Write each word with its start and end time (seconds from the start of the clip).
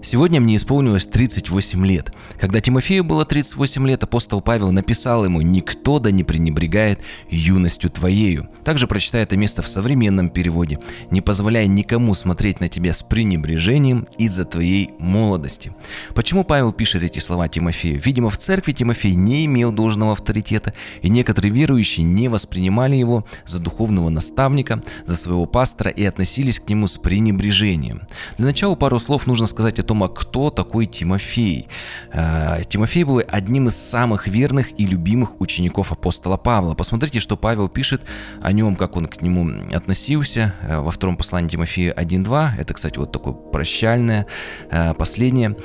Сегодня 0.00 0.40
мне 0.40 0.54
исполнилось 0.54 1.06
38 1.06 1.84
лет. 1.84 2.14
Когда 2.38 2.60
Тимофею 2.60 3.02
было 3.02 3.24
38 3.24 3.84
лет, 3.88 4.04
апостол 4.04 4.40
Павел 4.40 4.70
написал 4.70 5.24
ему 5.24 5.40
«Никто 5.40 5.98
да 5.98 6.12
не 6.12 6.22
пренебрегает 6.22 7.00
юностью 7.28 7.90
твоею». 7.90 8.48
Также 8.62 8.86
прочитай 8.86 9.24
это 9.24 9.36
место 9.36 9.60
в 9.62 9.66
современном 9.66 10.30
переводе. 10.30 10.78
«Не 11.10 11.20
позволяй 11.20 11.66
никому 11.66 12.14
смотреть 12.14 12.60
на 12.60 12.68
тебя 12.68 12.92
с 12.92 13.02
пренебрежением 13.02 14.06
из-за 14.18 14.44
твоей 14.44 14.92
молодости». 15.00 15.72
Почему 16.14 16.44
Павел 16.44 16.72
пишет 16.72 17.02
эти 17.02 17.18
слова 17.18 17.48
Тимофею? 17.48 18.00
Видимо, 18.00 18.30
в 18.30 18.38
церкви 18.38 18.70
Тимофей 18.70 19.14
не 19.14 19.46
имел 19.46 19.72
должного 19.72 20.12
авторитета, 20.12 20.74
и 21.02 21.08
некоторые 21.08 21.50
верующие 21.50 22.06
не 22.06 22.28
воспринимали 22.28 22.94
его 22.94 23.26
за 23.46 23.58
духовного 23.58 24.10
наставника, 24.10 24.80
за 25.06 25.16
своего 25.16 25.46
пастора 25.46 25.90
и 25.90 26.04
относились 26.04 26.60
к 26.60 26.68
нему 26.68 26.86
с 26.86 26.98
пренебрежением. 26.98 28.02
Для 28.36 28.46
начала 28.46 28.76
пару 28.76 29.00
слов 29.00 29.26
нужно 29.26 29.48
сказать 29.48 29.80
о 29.80 29.87
том, 29.88 30.04
а 30.04 30.08
кто 30.08 30.50
такой 30.50 30.86
Тимофей. 30.86 31.66
Э, 32.12 32.62
Тимофей 32.68 33.04
был 33.04 33.22
одним 33.26 33.68
из 33.68 33.76
самых 33.76 34.28
верных 34.28 34.78
и 34.78 34.86
любимых 34.86 35.40
учеников 35.40 35.92
апостола 35.92 36.36
Павла. 36.36 36.74
Посмотрите, 36.74 37.20
что 37.20 37.36
Павел 37.36 37.68
пишет 37.68 38.02
о 38.42 38.52
нем, 38.52 38.76
как 38.76 38.96
он 38.96 39.06
к 39.06 39.22
нему 39.22 39.48
относился 39.72 40.54
э, 40.62 40.78
во 40.78 40.90
втором 40.90 41.16
послании 41.16 41.48
Тимофея 41.48 41.94
1.2. 41.94 42.50
Это, 42.58 42.74
кстати, 42.74 42.98
вот 42.98 43.10
такое 43.10 43.32
прощальное 43.32 44.26
э, 44.70 44.94
последнее 44.94 45.56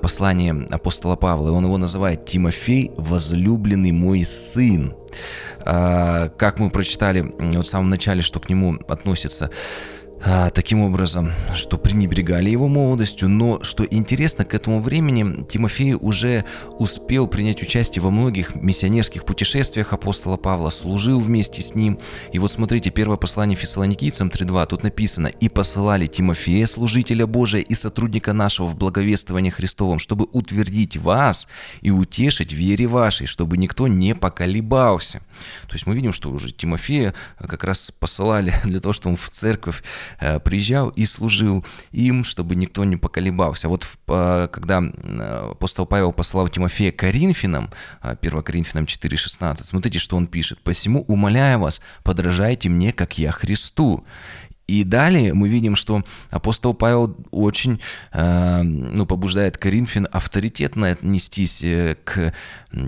послание 0.00 0.68
апостола 0.70 1.16
Павла. 1.16 1.48
И 1.48 1.52
он 1.52 1.64
его 1.64 1.76
называет 1.76 2.24
«Тимофей, 2.24 2.92
возлюбленный 2.96 3.90
мой 3.90 4.24
сын». 4.24 4.94
Как 5.64 6.58
мы 6.58 6.70
прочитали 6.70 7.20
в 7.38 7.64
самом 7.64 7.90
начале, 7.90 8.22
что 8.22 8.40
к 8.40 8.48
нему 8.48 8.78
относится 8.88 9.50
а, 10.24 10.50
таким 10.50 10.82
образом, 10.82 11.32
что 11.54 11.76
пренебрегали 11.78 12.48
его 12.48 12.68
молодостью, 12.68 13.28
но, 13.28 13.62
что 13.64 13.84
интересно, 13.84 14.44
к 14.44 14.54
этому 14.54 14.80
времени 14.80 15.44
Тимофей 15.44 15.94
уже 15.94 16.44
успел 16.78 17.26
принять 17.26 17.60
участие 17.60 18.02
во 18.02 18.10
многих 18.10 18.54
миссионерских 18.54 19.24
путешествиях 19.24 19.92
апостола 19.92 20.36
Павла, 20.36 20.70
служил 20.70 21.18
вместе 21.18 21.60
с 21.60 21.74
ним. 21.74 21.98
И 22.32 22.38
вот 22.38 22.52
смотрите, 22.52 22.90
первое 22.90 23.16
послание 23.16 23.56
фессалоникийцам 23.56 24.28
3.2, 24.28 24.66
тут 24.66 24.84
написано 24.84 25.26
«И 25.26 25.48
посылали 25.48 26.06
Тимофея, 26.06 26.66
служителя 26.66 27.26
Божия 27.26 27.60
и 27.60 27.74
сотрудника 27.74 28.32
нашего 28.32 28.68
в 28.68 28.76
благовествовании 28.76 29.50
Христовом, 29.50 29.98
чтобы 29.98 30.28
утвердить 30.30 30.96
вас 30.96 31.48
и 31.80 31.90
утешить 31.90 32.52
вере 32.52 32.86
вашей, 32.86 33.26
чтобы 33.26 33.56
никто 33.56 33.88
не 33.88 34.14
поколебался». 34.14 35.20
То 35.66 35.74
есть 35.74 35.86
мы 35.86 35.96
видим, 35.96 36.12
что 36.12 36.30
уже 36.30 36.52
Тимофея 36.52 37.12
как 37.38 37.64
раз 37.64 37.90
посылали 37.90 38.52
для 38.64 38.78
того, 38.78 38.92
чтобы 38.92 39.14
он 39.14 39.16
в 39.16 39.28
церковь 39.30 39.82
приезжал 40.18 40.90
и 40.90 41.04
служил 41.04 41.64
им, 41.90 42.24
чтобы 42.24 42.54
никто 42.54 42.84
не 42.84 42.96
поколебался. 42.96 43.68
Вот 43.68 43.86
когда 44.06 44.82
апостол 45.50 45.86
Павел 45.86 46.12
послал 46.12 46.48
Тимофея 46.48 46.92
Коринфянам, 46.92 47.70
1 48.00 48.38
э, 48.38 48.42
Коринфянам 48.42 48.84
4,16, 48.84 49.64
смотрите, 49.64 49.98
что 49.98 50.16
он 50.16 50.26
пишет. 50.26 50.60
«Посему 50.62 51.02
умоляю 51.08 51.60
вас, 51.60 51.80
подражайте 52.02 52.68
мне, 52.68 52.92
как 52.92 53.18
я 53.18 53.32
Христу». 53.32 54.04
И 54.68 54.84
далее 54.84 55.34
мы 55.34 55.48
видим, 55.48 55.76
что 55.76 56.02
апостол 56.30 56.72
Павел 56.72 57.16
очень 57.30 57.80
э, 58.12 58.62
ну, 58.62 59.04
побуждает 59.06 59.58
Коринфян 59.58 60.06
авторитетно 60.10 60.88
отнестись 60.88 61.62
э, 61.62 61.96
к 62.04 62.32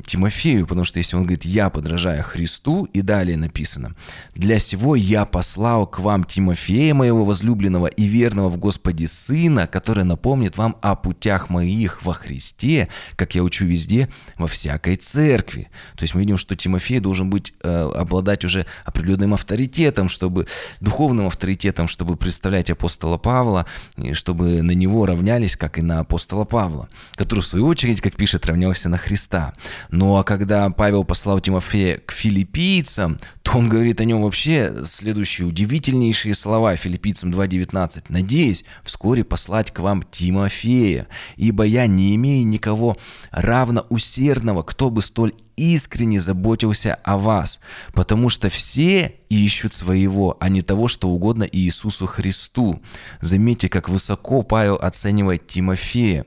Тимофею, 0.06 0.66
потому 0.66 0.84
что 0.84 0.98
если 0.98 1.16
он 1.16 1.22
говорит 1.22 1.44
«я 1.44 1.70
подражаю 1.70 2.22
Христу», 2.22 2.84
и 2.84 3.02
далее 3.02 3.36
написано 3.36 3.94
«Для 4.34 4.58
сего 4.58 4.96
я 4.96 5.24
послал 5.24 5.86
к 5.86 5.98
вам 5.98 6.24
Тимофея, 6.24 6.94
моего 6.94 7.24
возлюбленного 7.24 7.88
и 7.88 8.04
верного 8.04 8.48
в 8.48 8.56
Господе 8.56 9.06
Сына, 9.08 9.66
который 9.66 10.04
напомнит 10.04 10.56
вам 10.56 10.76
о 10.80 10.94
путях 10.96 11.50
моих 11.50 12.04
во 12.04 12.14
Христе, 12.14 12.88
как 13.16 13.34
я 13.34 13.42
учу 13.42 13.66
везде, 13.66 14.08
во 14.36 14.46
всякой 14.46 14.96
церкви». 14.96 15.68
То 15.96 16.04
есть 16.04 16.14
мы 16.14 16.22
видим, 16.22 16.38
что 16.38 16.56
Тимофей 16.56 17.00
должен 17.00 17.28
быть, 17.28 17.52
э, 17.62 17.90
обладать 17.94 18.44
уже 18.44 18.66
определенным 18.84 19.34
авторитетом, 19.34 20.08
чтобы 20.08 20.46
духовным 20.80 21.26
авторитетом, 21.26 21.88
чтобы 21.88 22.16
представлять 22.16 22.70
апостола 22.70 23.18
Павла, 23.18 23.66
и 23.96 24.14
чтобы 24.14 24.62
на 24.62 24.72
него 24.72 25.04
равнялись, 25.06 25.56
как 25.56 25.78
и 25.78 25.82
на 25.82 26.00
апостола 26.00 26.44
Павла, 26.44 26.88
который, 27.16 27.40
в 27.40 27.46
свою 27.46 27.66
очередь, 27.66 28.00
как 28.00 28.16
пишет, 28.16 28.46
равнялся 28.46 28.88
на 28.88 28.96
Христа. 28.96 29.52
Ну 29.90 30.16
а 30.16 30.24
когда 30.24 30.68
Павел 30.70 31.04
послал 31.04 31.40
Тимофея 31.40 32.00
к 32.04 32.12
филиппийцам, 32.12 33.18
то 33.42 33.58
он 33.58 33.68
говорит 33.68 34.00
о 34.00 34.04
нем 34.04 34.22
вообще 34.22 34.74
следующие 34.84 35.46
удивительнейшие 35.46 36.34
слова 36.34 36.76
филиппийцам 36.76 37.30
2.19. 37.30 38.04
«Надеюсь 38.08 38.64
вскоре 38.82 39.24
послать 39.24 39.70
к 39.70 39.80
вам 39.80 40.02
Тимофея, 40.02 41.06
ибо 41.36 41.64
я 41.64 41.86
не 41.86 42.14
имею 42.16 42.46
никого 42.46 42.96
равно 43.30 43.84
усердного, 43.88 44.62
кто 44.62 44.90
бы 44.90 45.02
столь 45.02 45.34
искренне 45.56 46.20
заботился 46.20 46.94
о 47.04 47.18
вас, 47.18 47.60
потому 47.92 48.28
что 48.28 48.48
все 48.48 49.14
ищут 49.28 49.72
своего, 49.72 50.36
а 50.40 50.48
не 50.48 50.62
того, 50.62 50.88
что 50.88 51.08
угодно 51.08 51.44
Иисусу 51.44 52.06
Христу. 52.06 52.80
Заметьте, 53.20 53.68
как 53.68 53.88
высоко 53.88 54.42
Павел 54.42 54.76
оценивает 54.76 55.46
Тимофея. 55.46 56.26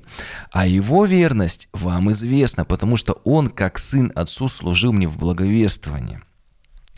А 0.51 0.67
его 0.67 1.05
верность 1.05 1.69
вам 1.73 2.11
известна, 2.11 2.65
потому 2.65 2.97
что 2.97 3.13
он, 3.23 3.49
как 3.49 3.79
сын 3.79 4.11
отцу, 4.15 4.47
служил 4.47 4.91
мне 4.93 5.07
в 5.07 5.17
благовествовании. 5.17 6.21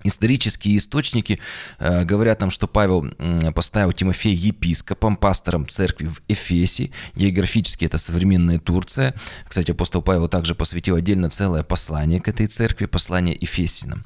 Исторические 0.03 0.77
источники 0.77 1.39
э, 1.77 2.05
говорят 2.05 2.39
нам, 2.39 2.51
что 2.51 2.67
Павел 2.67 3.07
э, 3.17 3.51
поставил 3.51 3.91
Тимофея 3.91 4.33
епископом, 4.33 5.17
пастором 5.17 5.67
церкви 5.67 6.07
в 6.07 6.21
Эфесе. 6.27 6.91
Географически 7.15 7.85
это 7.85 7.97
современная 7.97 8.59
Турция. 8.59 9.13
Кстати, 9.47 9.71
апостол 9.71 10.01
Павел 10.01 10.29
также 10.29 10.55
посвятил 10.55 10.95
отдельно 10.95 11.29
целое 11.29 11.63
послание 11.63 12.21
к 12.21 12.27
этой 12.27 12.47
церкви, 12.47 12.85
послание 12.85 13.37
Ефесинам. 13.39 14.05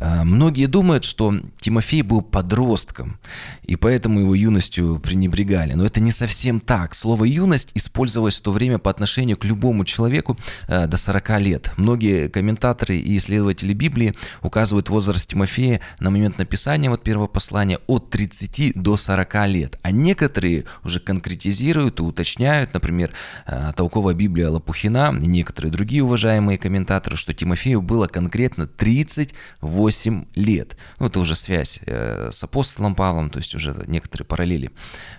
Э, 0.00 0.24
многие 0.24 0.66
думают, 0.66 1.04
что 1.04 1.34
Тимофей 1.60 2.02
был 2.02 2.22
подростком, 2.22 3.18
и 3.62 3.76
поэтому 3.76 4.20
его 4.20 4.34
юностью 4.34 5.00
пренебрегали. 5.00 5.74
Но 5.74 5.84
это 5.84 6.00
не 6.00 6.12
совсем 6.12 6.60
так. 6.60 6.94
Слово 6.94 7.24
«юность» 7.24 7.70
использовалось 7.74 8.38
в 8.38 8.42
то 8.42 8.52
время 8.52 8.78
по 8.78 8.90
отношению 8.90 9.36
к 9.36 9.44
любому 9.44 9.84
человеку 9.84 10.38
э, 10.68 10.86
до 10.86 10.96
40 10.96 11.40
лет. 11.40 11.72
Многие 11.76 12.28
комментаторы 12.28 12.96
и 12.96 13.16
исследователи 13.16 13.74
Библии 13.74 14.14
указывают 14.42 14.88
возраст 14.88 15.25
Тимофея 15.26 15.80
на 16.00 16.10
момент 16.10 16.38
написания 16.38 16.90
вот 16.90 17.02
первого 17.02 17.26
послания 17.26 17.78
от 17.86 18.10
30 18.10 18.72
до 18.74 18.96
40 18.96 19.46
лет. 19.48 19.78
А 19.82 19.90
некоторые 19.90 20.64
уже 20.84 21.00
конкретизируют 21.00 22.00
и 22.00 22.02
уточняют, 22.02 22.74
например, 22.74 23.12
э, 23.46 23.72
толковая 23.76 24.14
Библия 24.14 24.48
Лопухина 24.48 25.16
и 25.20 25.26
некоторые 25.26 25.72
другие 25.72 26.02
уважаемые 26.02 26.58
комментаторы, 26.58 27.16
что 27.16 27.34
Тимофею 27.34 27.82
было 27.82 28.06
конкретно 28.06 28.66
38 28.66 30.24
лет. 30.34 30.76
Ну, 30.98 31.06
это 31.06 31.20
уже 31.20 31.34
связь 31.34 31.80
э, 31.86 32.30
с 32.30 32.42
апостолом 32.44 32.94
Павлом, 32.94 33.30
то 33.30 33.38
есть 33.38 33.54
уже 33.54 33.84
некоторые 33.86 34.26
параллели 34.26 34.70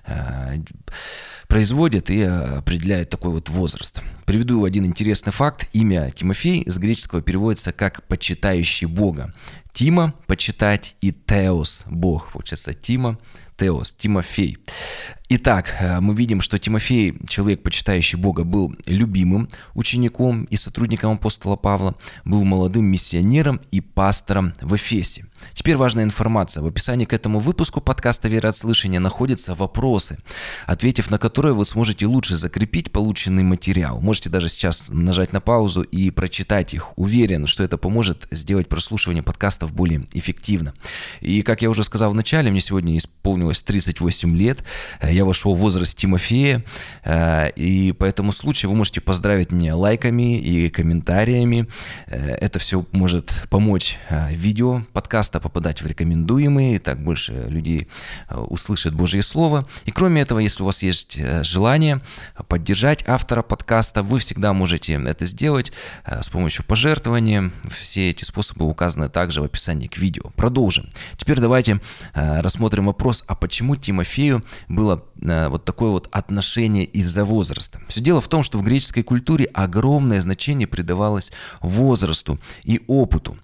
э, 0.06 0.56
производят 1.48 2.10
и 2.10 2.22
определяют 2.22 3.10
такой 3.10 3.32
вот 3.32 3.50
возраст. 3.50 4.02
Приведу 4.26 4.66
один 4.66 4.86
интересный 4.86 5.32
факт. 5.32 5.68
Имя 5.74 6.12
Тимофей 6.12 6.64
с 6.70 6.78
греческого 6.78 7.22
переводится 7.22 7.72
как 7.72 8.04
«почитающий 8.08 8.88
Бога». 8.88 9.34
Тима 9.78 10.16
почитать 10.26 10.96
и 11.02 11.12
Теос, 11.12 11.86
Бог, 11.86 12.32
получается 12.32 12.74
Тима, 12.74 13.20
Теос, 13.58 13.94
Тимофей. 13.94 14.58
Итак, 15.30 15.76
э, 15.80 16.00
мы 16.00 16.16
видим, 16.16 16.42
что 16.42 16.58
Тимофей, 16.58 17.14
человек, 17.30 17.62
почитающий 17.62 18.18
Бога, 18.18 18.44
был 18.44 18.76
любимым 18.88 19.50
учеником 19.76 20.46
и 20.46 20.56
сотрудником 20.56 21.12
апостола 21.12 21.58
Павла, 21.58 21.94
был 22.26 22.44
молодым 22.44 22.86
миссионером 22.86 23.62
и 23.70 23.80
пастором 23.80 24.54
в 24.62 24.76
Эфесе. 24.76 25.28
Теперь 25.54 25.76
важная 25.76 26.04
информация. 26.04 26.62
В 26.64 26.68
описании 26.68 27.06
к 27.06 27.14
этому 27.14 27.40
выпуску 27.40 27.82
подкаста 27.82 28.28
«Вера 28.28 28.50
от 28.50 28.56
слышания» 28.56 29.00
находятся 29.00 29.56
вопросы, 29.56 30.18
ответив 30.66 31.10
на 31.10 31.18
которые 31.18 31.54
вы 31.54 31.66
сможете 31.66 32.06
лучше 32.06 32.36
закрепить 32.36 32.92
полученный 32.92 33.44
материал. 33.44 34.00
Можете 34.00 34.30
даже 34.30 34.50
сейчас 34.50 34.86
нажать 34.90 35.34
на 35.34 35.42
паузу 35.42 35.82
и 35.82 36.12
прочитать 36.12 36.74
их. 36.74 36.98
Уверен, 36.98 37.48
что 37.48 37.64
это 37.64 37.78
поможет 37.78 38.28
сделать 38.32 38.70
прослушивание 38.70 39.24
подкастов 39.24 39.74
более 39.74 40.08
эффективно. 40.14 40.74
И, 41.22 41.42
как 41.42 41.62
я 41.62 41.70
уже 41.70 41.84
сказал 41.84 42.12
в 42.12 42.16
начале, 42.16 42.52
мне 42.52 42.62
сегодня 42.62 42.98
исполнилось 42.98 43.62
38 43.62 44.38
лет 44.38 44.64
я 45.18 45.26
вошел 45.26 45.56
в 45.56 45.60
возраст 45.60 45.98
Тимофея, 45.98 46.64
э, 47.04 47.50
и 47.56 47.92
по 47.92 48.06
этому 48.06 48.32
случаю 48.32 48.72
вы 48.72 48.78
можете 48.78 49.02
поздравить 49.02 49.52
меня 49.52 49.76
лайками 49.76 50.40
и 50.40 50.68
комментариями. 50.70 51.68
Э, 52.08 52.32
это 52.36 52.60
все 52.60 52.86
может 52.92 53.46
помочь 53.50 53.98
э, 54.10 54.34
видео 54.34 54.84
подкаста 54.94 55.37
попадать 55.40 55.82
в 55.82 55.88
рекомендуемые, 55.88 56.80
так 56.80 57.04
больше 57.04 57.34
людей 57.50 57.88
услышат 58.30 58.94
Божье 58.94 59.22
Слово. 59.22 59.68
И 59.86 59.92
кроме 59.92 60.22
этого, 60.22 60.40
если 60.40 60.64
у 60.64 60.66
вас 60.66 60.84
есть 60.84 61.18
желание 61.44 62.02
поддержать 62.48 63.04
автора 63.08 63.42
подкаста, 63.42 64.04
вы 64.04 64.20
всегда 64.20 64.54
можете 64.54 64.94
это 64.94 65.26
сделать 65.26 65.72
с 66.06 66.30
помощью 66.30 66.66
пожертвования. 66.66 67.52
Все 67.70 68.10
эти 68.10 68.24
способы 68.24 68.66
указаны 68.66 69.10
также 69.10 69.42
в 69.42 69.46
описании 69.46 69.88
к 69.88 69.98
видео. 69.98 70.30
Продолжим. 70.36 70.90
Теперь 71.16 71.40
давайте 71.40 71.80
рассмотрим 72.14 72.86
вопрос 72.86 73.24
о 73.28 73.36
почему 73.36 73.76
Тимофею 73.76 74.44
было 74.68 75.04
э, 75.22 75.48
вот 75.48 75.66
такое 75.66 75.90
вот 75.92 76.08
отношение 76.12 76.86
из-за 76.86 77.26
возраста. 77.26 77.80
Все 77.88 78.02
дело 78.02 78.22
в 78.22 78.28
том, 78.28 78.44
что 78.44 78.58
в 78.58 78.64
греческой 78.64 79.04
культуре 79.04 79.46
огромное 79.46 80.22
значение 80.22 80.68
придавалось 80.68 81.32
возрасту 81.62 82.40
и 82.64 82.82
опыту. 82.88 83.38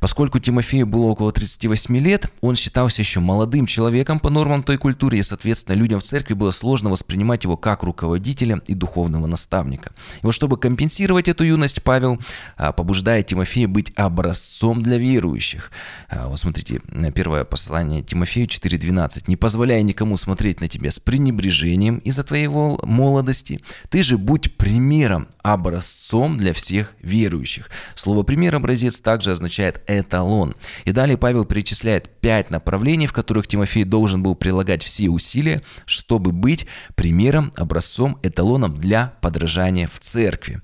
Поскольку 0.00 0.38
Тимофею 0.38 0.86
было 0.86 1.04
около 1.04 1.21
38 1.30 1.96
лет, 1.98 2.32
он 2.40 2.56
считался 2.56 3.02
еще 3.02 3.20
молодым 3.20 3.66
человеком 3.66 4.18
по 4.18 4.30
нормам 4.30 4.62
той 4.62 4.78
культуры, 4.78 5.18
и, 5.18 5.22
соответственно, 5.22 5.76
людям 5.76 6.00
в 6.00 6.02
церкви 6.02 6.34
было 6.34 6.50
сложно 6.50 6.90
воспринимать 6.90 7.44
его 7.44 7.56
как 7.56 7.82
руководителя 7.82 8.60
и 8.66 8.74
духовного 8.74 9.26
наставника. 9.26 9.92
И 10.22 10.26
вот 10.26 10.32
чтобы 10.32 10.56
компенсировать 10.56 11.28
эту 11.28 11.44
юность, 11.44 11.82
Павел 11.82 12.18
а, 12.56 12.72
побуждает 12.72 13.26
Тимофея 13.26 13.68
быть 13.68 13.92
образцом 13.96 14.82
для 14.82 14.98
верующих. 14.98 15.70
А, 16.08 16.28
вот 16.28 16.38
смотрите, 16.38 16.80
первое 17.14 17.44
послание 17.44 18.02
Тимофею 18.02 18.46
4.12. 18.46 19.24
«Не 19.26 19.36
позволяй 19.36 19.82
никому 19.82 20.16
смотреть 20.16 20.60
на 20.60 20.68
тебя 20.68 20.90
с 20.90 20.98
пренебрежением 20.98 21.98
из-за 21.98 22.24
твоей 22.24 22.48
молодости. 22.48 23.60
Ты 23.90 24.02
же 24.02 24.18
будь 24.18 24.56
примером, 24.56 25.28
образцом 25.42 26.38
для 26.38 26.52
всех 26.52 26.94
верующих». 27.00 27.70
Слово 27.94 28.22
«пример», 28.22 28.54
«образец» 28.56 29.00
также 29.00 29.32
означает 29.32 29.82
«эталон». 29.86 30.54
И 30.84 30.92
далее 30.92 31.11
Павел 31.16 31.44
перечисляет 31.44 32.08
пять 32.20 32.50
направлений, 32.50 33.06
в 33.06 33.12
которых 33.12 33.46
Тимофей 33.46 33.84
должен 33.84 34.22
был 34.22 34.34
прилагать 34.34 34.82
все 34.82 35.08
усилия, 35.08 35.62
чтобы 35.86 36.32
быть 36.32 36.66
примером, 36.94 37.52
образцом, 37.56 38.18
эталоном 38.22 38.76
для 38.76 39.14
подражания 39.20 39.88
в 39.92 39.98
церкви. 40.00 40.60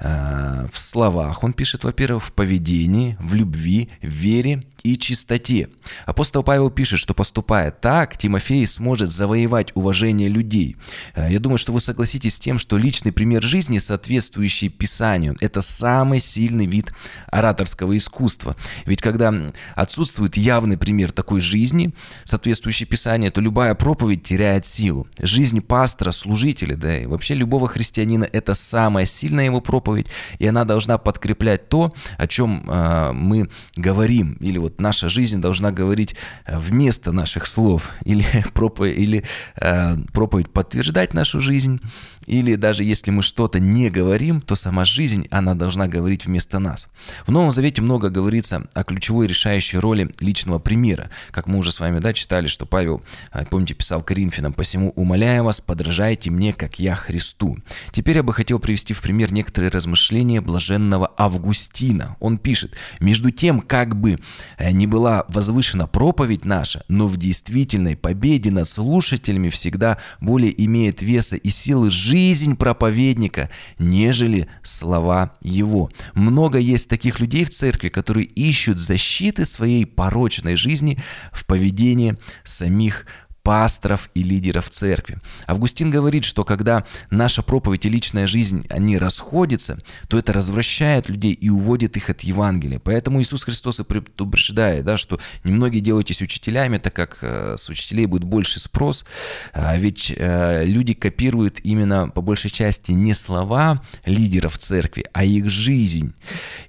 А, 0.00 0.66
в 0.72 0.78
словах 0.78 1.42
он 1.42 1.52
пишет, 1.52 1.84
во-первых, 1.84 2.24
в 2.24 2.32
поведении, 2.32 3.16
в 3.20 3.34
любви, 3.34 3.90
в 4.02 4.06
вере 4.06 4.64
и 4.84 4.96
чистоте. 4.98 5.68
Апостол 6.04 6.42
Павел 6.42 6.70
пишет, 6.70 7.00
что 7.00 7.14
поступая 7.14 7.70
так, 7.70 8.18
Тимофей 8.18 8.66
сможет 8.66 9.10
завоевать 9.10 9.72
уважение 9.74 10.28
людей. 10.28 10.76
Э, 11.14 11.28
я 11.30 11.40
думаю, 11.40 11.58
что 11.58 11.72
вы 11.72 11.80
согласитесь 11.80 12.34
с 12.36 12.38
тем, 12.38 12.58
что 12.58 12.76
личный 12.76 13.10
пример 13.10 13.42
жизни, 13.42 13.78
соответствующий 13.78 14.68
Писанию, 14.68 15.36
это 15.40 15.62
самый 15.62 16.20
сильный 16.20 16.66
вид 16.66 16.92
ораторского 17.28 17.96
искусства. 17.96 18.56
Ведь 18.84 19.00
когда 19.00 19.34
отсутствует 19.84 20.36
явный 20.36 20.76
пример 20.76 21.12
такой 21.12 21.40
жизни, 21.40 21.94
соответствующий 22.24 22.86
Писанию, 22.86 23.30
то 23.30 23.40
любая 23.40 23.74
проповедь 23.74 24.24
теряет 24.24 24.66
силу. 24.66 25.06
Жизнь 25.20 25.60
пастора, 25.60 26.10
служителя, 26.10 26.76
да 26.76 26.98
и 26.98 27.06
вообще 27.06 27.34
любого 27.34 27.68
христианина– 27.68 28.28
это 28.32 28.54
самая 28.54 29.06
сильная 29.06 29.44
его 29.44 29.60
проповедь, 29.60 30.06
и 30.38 30.46
она 30.46 30.64
должна 30.64 30.98
подкреплять 30.98 31.68
то, 31.68 31.92
о 32.18 32.26
чем 32.26 32.68
э, 32.68 33.12
мы 33.12 33.48
говорим, 33.76 34.36
или 34.40 34.58
вот 34.58 34.80
наша 34.80 35.08
жизнь 35.08 35.40
должна 35.40 35.70
говорить 35.70 36.16
э, 36.46 36.58
вместо 36.58 37.12
наших 37.12 37.46
слов, 37.46 37.90
или 38.04 38.24
проповедь, 38.52 38.98
или, 38.98 39.24
э, 39.56 39.96
проповедь 40.12 40.50
подтверждать 40.50 41.14
нашу 41.14 41.40
жизнь, 41.40 41.80
или 42.26 42.54
даже 42.54 42.84
если 42.84 43.10
мы 43.10 43.22
что-то 43.22 43.60
не 43.60 43.90
говорим, 43.90 44.40
то 44.40 44.54
сама 44.56 44.84
жизнь, 44.84 45.26
она 45.30 45.54
должна 45.54 45.86
говорить 45.86 46.26
вместо 46.26 46.58
нас. 46.58 46.88
В 47.26 47.30
Новом 47.30 47.50
Завете 47.50 47.82
много 47.82 48.08
говорится 48.10 48.66
о 48.72 48.84
ключевой 48.84 49.26
решающей 49.26 49.73
роли 49.78 50.10
личного 50.20 50.58
примера. 50.58 51.10
Как 51.30 51.48
мы 51.48 51.58
уже 51.58 51.72
с 51.72 51.80
вами 51.80 51.98
да, 51.98 52.12
читали, 52.12 52.46
что 52.46 52.66
Павел, 52.66 53.02
э, 53.32 53.44
помните, 53.50 53.74
писал 53.74 54.02
Коринфянам, 54.02 54.52
«Посему 54.52 54.90
умоляю 54.96 55.44
вас, 55.44 55.60
подражайте 55.60 56.30
мне, 56.30 56.52
как 56.52 56.78
я 56.78 56.94
Христу». 56.94 57.58
Теперь 57.92 58.16
я 58.16 58.22
бы 58.22 58.32
хотел 58.32 58.58
привести 58.58 58.94
в 58.94 59.02
пример 59.02 59.32
некоторые 59.32 59.70
размышления 59.70 60.40
блаженного 60.40 61.12
Августина. 61.16 62.16
Он 62.20 62.38
пишет, 62.38 62.74
«Между 63.00 63.30
тем, 63.30 63.60
как 63.60 63.96
бы 63.96 64.18
э, 64.58 64.70
не 64.70 64.86
была 64.86 65.24
возвышена 65.28 65.86
проповедь 65.86 66.44
наша, 66.44 66.84
но 66.88 67.06
в 67.06 67.16
действительной 67.16 67.96
победе 67.96 68.50
над 68.50 68.68
слушателями 68.68 69.48
всегда 69.48 69.98
более 70.20 70.52
имеет 70.64 71.02
веса 71.02 71.36
и 71.36 71.48
силы 71.48 71.90
жизнь 71.90 72.56
проповедника, 72.56 73.50
нежели 73.78 74.48
слова 74.62 75.34
его. 75.42 75.90
Много 76.14 76.58
есть 76.58 76.88
таких 76.88 77.20
людей 77.20 77.44
в 77.44 77.50
церкви, 77.50 77.88
которые 77.88 78.26
ищут 78.26 78.78
защиты 78.78 79.44
своей 79.44 79.63
порочной 79.84 80.56
жизни 80.56 80.98
в 81.32 81.46
поведении 81.46 82.16
самих 82.44 83.06
пасторов 83.44 84.10
и 84.14 84.22
лидеров 84.22 84.70
церкви. 84.70 85.18
Августин 85.46 85.90
говорит, 85.90 86.24
что 86.24 86.44
когда 86.44 86.84
наша 87.10 87.42
проповедь 87.42 87.84
и 87.84 87.90
личная 87.90 88.26
жизнь, 88.26 88.66
они 88.70 88.98
расходятся, 88.98 89.78
то 90.08 90.18
это 90.18 90.32
развращает 90.32 91.08
людей 91.08 91.32
и 91.32 91.50
уводит 91.50 91.96
их 91.96 92.10
от 92.10 92.22
Евангелия. 92.22 92.80
Поэтому 92.80 93.20
Иисус 93.20 93.44
Христос 93.44 93.80
и 93.80 93.84
предупреждает, 93.84 94.84
да, 94.84 94.96
что 94.96 95.20
немногие 95.44 95.82
делайтесь 95.82 96.22
учителями, 96.22 96.78
так 96.78 96.94
как 96.94 97.18
э, 97.20 97.54
с 97.58 97.68
учителей 97.68 98.06
будет 98.06 98.24
больше 98.24 98.58
спрос, 98.60 99.04
а 99.52 99.76
ведь 99.76 100.12
э, 100.16 100.64
люди 100.64 100.94
копируют 100.94 101.60
именно 101.62 102.08
по 102.08 102.22
большей 102.22 102.50
части 102.50 102.92
не 102.92 103.12
слова 103.12 103.82
лидеров 104.06 104.56
церкви, 104.56 105.04
а 105.12 105.24
их 105.24 105.50
жизнь. 105.50 106.14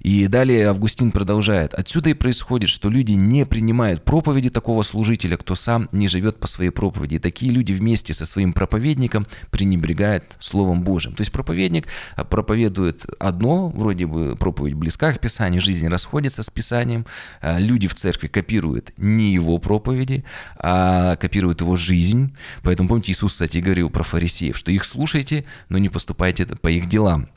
И 0.00 0.26
далее 0.26 0.68
Августин 0.68 1.10
продолжает. 1.10 1.72
Отсюда 1.72 2.10
и 2.10 2.14
происходит, 2.14 2.68
что 2.68 2.90
люди 2.90 3.12
не 3.12 3.46
принимают 3.46 4.04
проповеди 4.04 4.50
такого 4.50 4.82
служителя, 4.82 5.38
кто 5.38 5.54
сам 5.54 5.88
не 5.92 6.08
живет 6.08 6.38
по 6.38 6.46
своей 6.46 6.65
своей 6.66 6.70
проповеди. 6.70 7.16
И 7.16 7.18
такие 7.18 7.52
люди 7.52 7.72
вместе 7.72 8.12
со 8.12 8.26
своим 8.26 8.52
проповедником 8.52 9.26
пренебрегают 9.50 10.24
Словом 10.40 10.82
Божьим. 10.82 11.12
То 11.12 11.22
есть 11.22 11.32
проповедник 11.32 11.86
а, 12.16 12.24
проповедует 12.24 13.06
одно, 13.18 13.68
вроде 13.68 14.06
бы 14.06 14.36
проповедь 14.36 14.74
близка 14.74 15.12
к 15.12 15.20
Писанию, 15.20 15.60
жизнь 15.60 15.88
расходится 15.88 16.42
с 16.42 16.50
Писанием, 16.50 17.06
а, 17.40 17.58
люди 17.58 17.88
в 17.88 17.94
церкви 17.94 18.28
копируют 18.28 18.92
не 18.96 19.32
его 19.32 19.58
проповеди, 19.58 20.24
а 20.58 21.16
копируют 21.16 21.60
его 21.60 21.76
жизнь. 21.76 22.34
Поэтому, 22.62 22.88
помните, 22.88 23.12
Иисус, 23.12 23.32
кстати, 23.32 23.58
говорил 23.58 23.90
про 23.90 24.02
фарисеев, 24.02 24.56
что 24.56 24.70
их 24.70 24.84
слушайте, 24.84 25.44
но 25.68 25.78
не 25.78 25.88
поступайте 25.88 26.46
по 26.46 26.68
их 26.68 26.86
делам. 26.86 27.28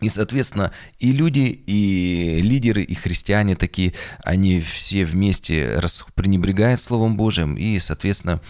И, 0.00 0.08
соответственно, 0.08 0.72
и 0.98 1.12
люди, 1.12 1.62
и 1.66 2.40
лидеры, 2.40 2.82
и 2.82 2.94
христиане 2.94 3.56
такие, 3.56 3.94
они 4.22 4.60
все 4.60 5.04
вместе 5.04 5.80
пренебрегают 6.14 6.80
Словом 6.80 7.16
Божьим, 7.16 7.56
и, 7.56 7.78
соответственно, 7.78 8.40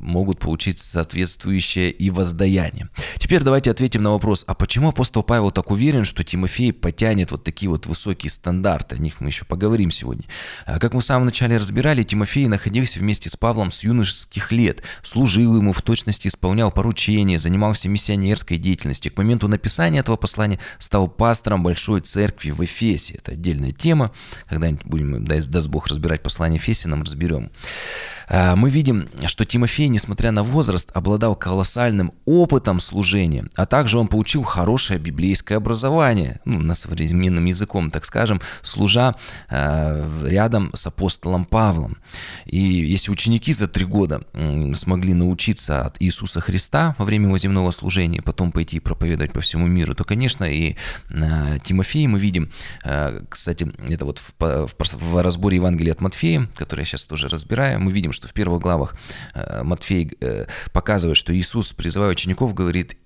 могут 0.00 0.38
получить 0.38 0.78
соответствующее 0.78 1.90
и 1.90 2.10
воздаяние. 2.10 2.88
Теперь 3.18 3.42
давайте 3.42 3.70
ответим 3.70 4.02
на 4.02 4.10
вопрос, 4.10 4.44
а 4.46 4.54
почему 4.54 4.88
апостол 4.88 5.22
Павел 5.22 5.50
так 5.50 5.70
уверен, 5.70 6.04
что 6.04 6.24
Тимофей 6.24 6.72
потянет 6.72 7.30
вот 7.30 7.44
такие 7.44 7.68
вот 7.70 7.86
высокие 7.86 8.30
стандарты? 8.30 8.96
О 8.96 8.98
них 8.98 9.20
мы 9.20 9.28
еще 9.28 9.44
поговорим 9.44 9.90
сегодня. 9.90 10.24
Э, 10.66 10.78
как 10.78 10.94
мы 10.94 11.00
в 11.00 11.04
самом 11.04 11.26
начале 11.26 11.56
разбирали, 11.56 12.02
Тимофей 12.02 12.46
находился 12.46 12.98
вместе 12.98 13.28
с 13.28 13.36
Павлом 13.36 13.70
с 13.70 13.82
юношеских 13.82 14.52
лет, 14.52 14.82
служил 15.02 15.56
ему, 15.56 15.72
в 15.72 15.82
точности 15.82 16.28
исполнял 16.28 16.70
поручения, 16.70 17.38
занимался 17.38 17.88
миссионерской 17.88 18.58
деятельностью. 18.58 19.12
К 19.12 19.18
моменту 19.18 19.48
написания 19.48 20.00
этого 20.00 20.16
послания 20.16 20.58
стал 20.78 21.08
пастором 21.08 21.62
большой 21.62 22.00
церкви 22.00 22.50
в 22.50 22.64
Эфесе. 22.64 23.14
Это 23.14 23.32
отдельная 23.32 23.72
тема. 23.72 24.12
Когда-нибудь 24.48 24.84
будем, 24.84 25.24
даст 25.24 25.68
Бог, 25.68 25.86
разбирать 25.88 26.22
послание 26.22 26.58
Эфесиным, 26.58 27.02
разберем. 27.02 27.50
Э, 28.28 28.54
мы 28.54 28.70
видим, 28.70 28.97
что 29.26 29.44
Тимофей, 29.44 29.88
несмотря 29.88 30.30
на 30.30 30.42
возраст, 30.42 30.90
обладал 30.94 31.36
колоссальным 31.36 32.12
опытом 32.24 32.80
служения, 32.80 33.46
а 33.54 33.66
также 33.66 33.98
он 33.98 34.08
получил 34.08 34.42
хорошее 34.42 34.98
библейское 34.98 35.58
образование, 35.58 36.40
ну, 36.44 36.58
на 36.58 36.74
современным 36.74 37.44
языком, 37.44 37.90
так 37.90 38.04
скажем, 38.04 38.40
служа 38.62 39.14
э, 39.50 40.26
рядом 40.26 40.70
с 40.74 40.86
апостолом 40.86 41.44
Павлом. 41.44 41.98
И 42.46 42.58
если 42.58 43.10
ученики 43.10 43.52
за 43.52 43.68
три 43.68 43.84
года 43.84 44.22
смогли 44.74 45.14
научиться 45.14 45.82
от 45.82 45.96
Иисуса 46.00 46.40
Христа 46.40 46.94
во 46.98 47.04
время 47.04 47.26
его 47.26 47.38
земного 47.38 47.70
служения, 47.70 48.22
потом 48.22 48.52
пойти 48.52 48.80
проповедовать 48.80 49.32
по 49.32 49.40
всему 49.40 49.66
миру, 49.66 49.94
то, 49.94 50.04
конечно, 50.04 50.44
и 50.44 50.76
э, 51.10 51.58
Тимофей 51.62 52.06
мы 52.06 52.18
видим, 52.18 52.50
кстати, 53.28 53.70
это 53.88 54.04
вот 54.04 54.18
в, 54.18 54.34
в, 54.38 54.74
в 54.78 55.22
разборе 55.22 55.56
Евангелия 55.56 55.92
от 55.92 56.00
Матфея, 56.00 56.48
который 56.54 56.80
я 56.80 56.84
сейчас 56.86 57.04
тоже 57.04 57.28
разбираю, 57.28 57.80
мы 57.80 57.92
видим, 57.92 58.12
что 58.12 58.28
в 58.28 58.32
первых 58.32 58.60
главах 58.78 58.96
э, 59.34 59.62
Матфей 59.62 60.10
э, 60.20 60.46
показывает, 60.72 61.16
что 61.16 61.34
Иисус, 61.34 61.72
призывая 61.72 62.10
учеников, 62.10 62.54
говорит, 62.54 62.96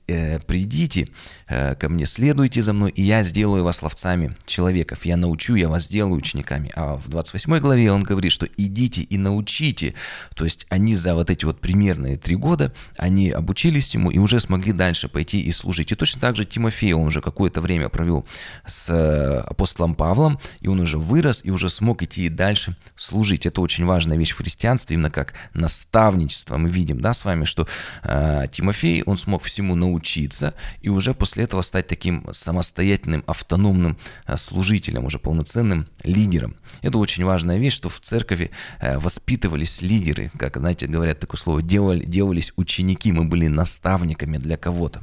придите 0.47 1.09
э, 1.49 1.75
ко 1.75 1.89
мне, 1.89 2.07
следуйте 2.07 2.63
за 2.63 2.73
мной, 2.73 2.91
и 2.91 3.03
я 3.03 3.23
сделаю 3.23 3.65
вас 3.65 3.83
ловцами 3.83 4.37
человеков, 4.47 5.05
я 5.05 5.17
научу, 5.17 5.55
я 5.55 5.69
вас 5.69 5.85
сделаю 5.85 6.17
учениками. 6.17 6.71
А 6.75 6.97
в 6.97 7.09
28 7.09 7.59
главе 7.59 7.93
он 7.93 8.03
говорит, 8.03 8.33
что 8.33 8.47
идите 8.57 9.03
и 9.03 9.19
научите. 9.19 9.95
То 10.35 10.45
есть 10.45 10.67
они 10.69 10.95
за 10.95 11.15
вот 11.15 11.31
эти 11.31 11.45
вот 11.45 11.61
примерные 11.61 12.17
три 12.17 12.37
года, 12.37 12.73
они 12.97 13.31
обучились 13.31 13.95
ему 13.95 14.11
и 14.11 14.19
уже 14.19 14.41
смогли 14.41 14.73
дальше 14.73 15.09
пойти 15.09 15.41
и 15.41 15.53
служить. 15.53 15.93
И 15.93 15.95
точно 15.95 16.21
так 16.21 16.37
же 16.37 16.45
Тимофей, 16.45 16.93
он 16.93 17.07
уже 17.07 17.21
какое-то 17.21 17.61
время 17.61 17.89
провел 17.89 18.27
с 18.67 18.91
э, 18.91 19.39
апостолом 19.41 19.95
Павлом, 19.95 20.39
и 20.61 20.69
он 20.69 20.81
уже 20.81 20.99
вырос 20.99 21.41
и 21.45 21.51
уже 21.51 21.69
смог 21.69 22.03
идти 22.03 22.27
и 22.27 22.29
дальше 22.29 22.77
служить. 22.97 23.47
Это 23.47 23.61
очень 23.61 23.85
важная 23.85 24.17
вещь 24.17 24.33
в 24.33 24.39
христианстве, 24.39 24.95
именно 24.95 25.11
как 25.11 25.35
наставничество. 25.55 26.57
Мы 26.57 26.69
видим, 26.69 27.01
да, 27.01 27.13
с 27.13 27.25
вами, 27.25 27.45
что 27.45 27.67
э, 28.03 28.47
Тимофей, 28.51 29.03
он 29.05 29.17
смог 29.17 29.43
всему 29.43 29.75
научиться 29.75 30.02
научиться 30.03 30.55
и 30.83 30.89
уже 30.89 31.15
после 31.15 31.45
этого 31.45 31.63
стать 31.63 31.87
таким 31.87 32.25
самостоятельным, 32.33 33.23
автономным 33.27 33.97
э, 34.27 34.37
служителем, 34.37 35.05
уже 35.05 35.19
полноценным 35.19 35.87
лидером. 36.05 36.55
Это 36.83 36.99
очень 36.99 37.25
важная 37.25 37.59
вещь, 37.59 37.75
что 37.75 37.89
в 37.89 38.01
церкви 38.01 38.51
э, 38.81 38.99
воспитывались 38.99 39.83
лидеры, 39.83 40.31
как, 40.39 40.57
знаете, 40.57 40.87
говорят 40.87 41.21
такое 41.21 41.39
слово, 41.39 41.63
делали, 41.63 42.05
делались 42.05 42.53
ученики, 42.57 43.13
мы 43.13 43.25
были 43.25 43.49
наставниками 43.49 44.39
для 44.39 44.57
кого-то. 44.57 45.03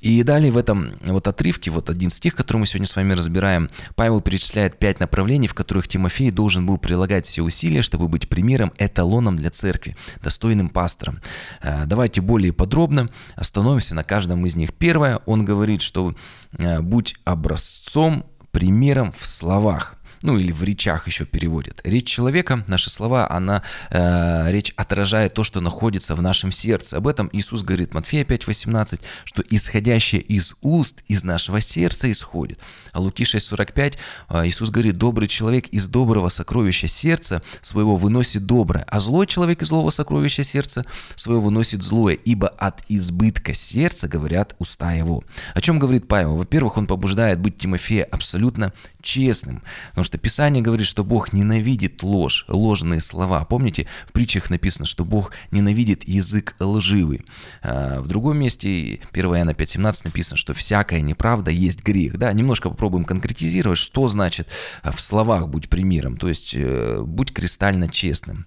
И 0.00 0.22
далее 0.22 0.50
в 0.52 0.56
этом 0.56 0.92
вот 1.04 1.28
отрывке, 1.28 1.70
вот 1.70 1.90
один 1.90 2.10
стих, 2.10 2.34
который 2.34 2.58
мы 2.58 2.66
сегодня 2.66 2.86
с 2.86 2.96
вами 2.96 3.12
разбираем, 3.12 3.70
Павел 3.94 4.20
перечисляет 4.20 4.78
пять 4.78 5.00
направлений, 5.00 5.48
в 5.48 5.54
которых 5.54 5.88
Тимофей 5.88 6.30
должен 6.30 6.66
был 6.66 6.78
прилагать 6.78 7.26
все 7.26 7.42
усилия, 7.42 7.82
чтобы 7.82 8.08
быть 8.08 8.28
примером, 8.28 8.72
эталоном 8.78 9.36
для 9.36 9.50
церкви, 9.50 9.96
достойным 10.22 10.68
пастором. 10.68 11.20
Э, 11.62 11.84
давайте 11.86 12.20
более 12.20 12.52
подробно 12.52 13.10
остановимся 13.36 13.94
на 13.94 14.04
каждом 14.04 14.44
из 14.46 14.56
них. 14.56 14.74
Первое, 14.74 15.18
он 15.26 15.44
говорит, 15.44 15.82
что 15.82 16.14
э, 16.58 16.80
будь 16.80 17.16
образцом, 17.24 18.24
примером 18.54 19.12
в 19.18 19.26
словах 19.26 19.96
ну 20.24 20.38
или 20.38 20.52
в 20.52 20.64
речах 20.64 21.06
еще 21.06 21.26
переводят. 21.26 21.82
Речь 21.84 22.06
человека, 22.08 22.64
наши 22.66 22.88
слова, 22.88 23.30
она, 23.30 23.62
э, 23.90 24.50
речь 24.50 24.72
отражает 24.74 25.34
то, 25.34 25.44
что 25.44 25.60
находится 25.60 26.14
в 26.14 26.22
нашем 26.22 26.50
сердце. 26.50 26.96
Об 26.96 27.06
этом 27.06 27.28
Иисус 27.34 27.62
говорит 27.62 27.92
Матфея 27.92 28.24
5:18, 28.24 29.02
что 29.24 29.44
исходящее 29.50 30.22
из 30.22 30.54
уст, 30.62 31.02
из 31.08 31.24
нашего 31.24 31.60
сердца 31.60 32.10
исходит. 32.10 32.58
А 32.92 33.00
Луки 33.00 33.24
6:45 33.24 33.98
э, 34.30 34.46
Иисус 34.48 34.70
говорит, 34.70 34.96
добрый 34.96 35.28
человек 35.28 35.68
из 35.68 35.88
доброго 35.88 36.30
сокровища 36.30 36.88
сердца 36.88 37.42
своего 37.60 37.96
выносит 37.96 38.46
доброе, 38.46 38.86
а 38.88 39.00
злой 39.00 39.26
человек 39.26 39.60
из 39.60 39.68
злого 39.68 39.90
сокровища 39.90 40.42
сердца 40.42 40.86
своего 41.16 41.42
выносит 41.42 41.82
злое, 41.82 42.14
ибо 42.14 42.48
от 42.48 42.82
избытка 42.88 43.52
сердца 43.52 44.08
говорят 44.08 44.56
уста 44.58 44.92
его. 44.94 45.22
О 45.52 45.60
чем 45.60 45.78
говорит 45.78 46.08
Павел? 46.08 46.36
Во-первых, 46.36 46.78
он 46.78 46.86
побуждает 46.86 47.40
быть 47.40 47.58
Тимофея 47.58 48.04
абсолютно 48.04 48.72
честным, 49.02 49.62
потому 49.90 50.04
что 50.04 50.13
что 50.14 50.18
Писание 50.20 50.62
говорит, 50.62 50.86
что 50.86 51.02
Бог 51.02 51.32
ненавидит 51.32 52.04
ложь, 52.04 52.44
ложные 52.46 53.00
слова. 53.00 53.44
Помните, 53.44 53.88
в 54.06 54.12
притчах 54.12 54.48
написано, 54.48 54.86
что 54.86 55.04
Бог 55.04 55.32
ненавидит 55.50 56.06
язык 56.06 56.54
лживый. 56.60 57.22
А, 57.62 58.00
в 58.00 58.06
другом 58.06 58.38
месте, 58.38 59.00
1 59.10 59.26
Иоанна 59.34 59.50
5.17 59.50 60.02
написано, 60.04 60.36
что 60.36 60.54
всякая 60.54 61.00
неправда 61.00 61.50
есть 61.50 61.82
грех. 61.82 62.16
Да, 62.16 62.32
немножко 62.32 62.70
попробуем 62.70 63.04
конкретизировать, 63.04 63.78
что 63.78 64.06
значит 64.06 64.46
в 64.84 65.00
словах 65.00 65.48
«будь 65.48 65.68
примером», 65.68 66.16
то 66.16 66.28
есть 66.28 66.54
э, 66.54 67.02
«будь 67.04 67.32
кристально 67.32 67.88
честным». 67.88 68.46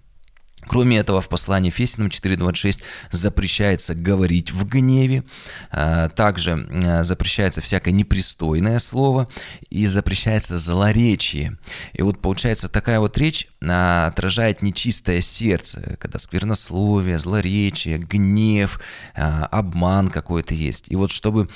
Кроме 0.68 0.98
этого, 0.98 1.22
в 1.22 1.30
послании 1.30 1.70
Фесиным 1.70 2.10
4.26 2.10 2.82
запрещается 3.12 3.96
говорить 3.96 4.52
в 4.52 4.66
гневе, 4.66 5.24
а, 5.72 6.10
также 6.10 6.68
а, 6.70 7.04
запрещается 7.04 7.62
всякое 7.62 7.92
непристойное 7.92 8.80
слово 8.80 9.30
и 9.70 9.88
запрещается 9.88 10.58
злоречие. 10.58 11.58
И 11.94 12.02
вот 12.02 12.20
получается 12.20 12.70
такая 12.70 13.00
вот 13.00 13.18
речь 13.18 13.48
а, 13.64 14.08
отражает 14.08 14.62
нечистое 14.62 15.22
сердце, 15.22 15.98
когда 16.00 16.20
сквернословие, 16.20 17.20
злоречие, 17.20 17.98
гнев, 17.98 18.80
обман 19.14 20.10
какой-то 20.10 20.54
есть. 20.54 20.86
И 20.90 20.96
вот 20.96 21.12
чтобы 21.12 21.50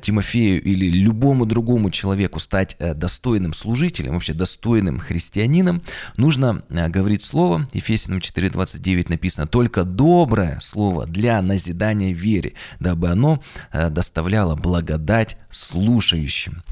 Тимофею 0.00 0.62
или 0.62 0.86
любому 0.86 1.46
другому 1.46 1.90
человеку 1.90 2.40
стать 2.40 2.76
достойным 2.78 3.52
служителем, 3.52 4.14
вообще 4.14 4.32
достойным 4.32 4.98
христианином, 4.98 5.82
нужно 6.16 6.62
говорить 6.68 7.22
слово, 7.22 7.68
Ефесиным 7.72 8.20
4 8.20 8.50
29 8.54 9.10
написано, 9.10 9.46
только 9.46 9.84
доброе 9.84 10.58
слово 10.60 11.06
для 11.06 11.42
назидания 11.42 12.12
вере, 12.12 12.54
дабы 12.80 13.10
оно 13.10 13.42
э, 13.72 13.90
доставляло 13.90 14.56
благодать 14.56 15.36
слушающим. 15.50 16.62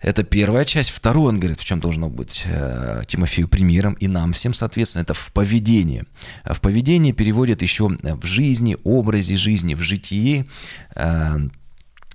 Это 0.00 0.22
первая 0.22 0.64
часть. 0.64 0.90
Второй, 0.90 1.28
он 1.28 1.38
говорит, 1.38 1.58
в 1.58 1.64
чем 1.64 1.80
должно 1.80 2.08
быть 2.08 2.44
э, 2.46 3.02
Тимофею 3.06 3.48
примером, 3.48 3.94
и 3.94 4.06
нам 4.06 4.32
всем, 4.32 4.54
соответственно, 4.54 5.02
это 5.02 5.14
в 5.14 5.32
поведении. 5.32 6.04
В 6.44 6.60
поведении 6.60 7.12
переводят 7.12 7.62
еще 7.62 7.88
в 7.88 8.24
жизни, 8.24 8.76
образе 8.84 9.36
жизни, 9.36 9.74
в 9.74 9.80
житии. 9.80 10.46
Э, 10.94 11.38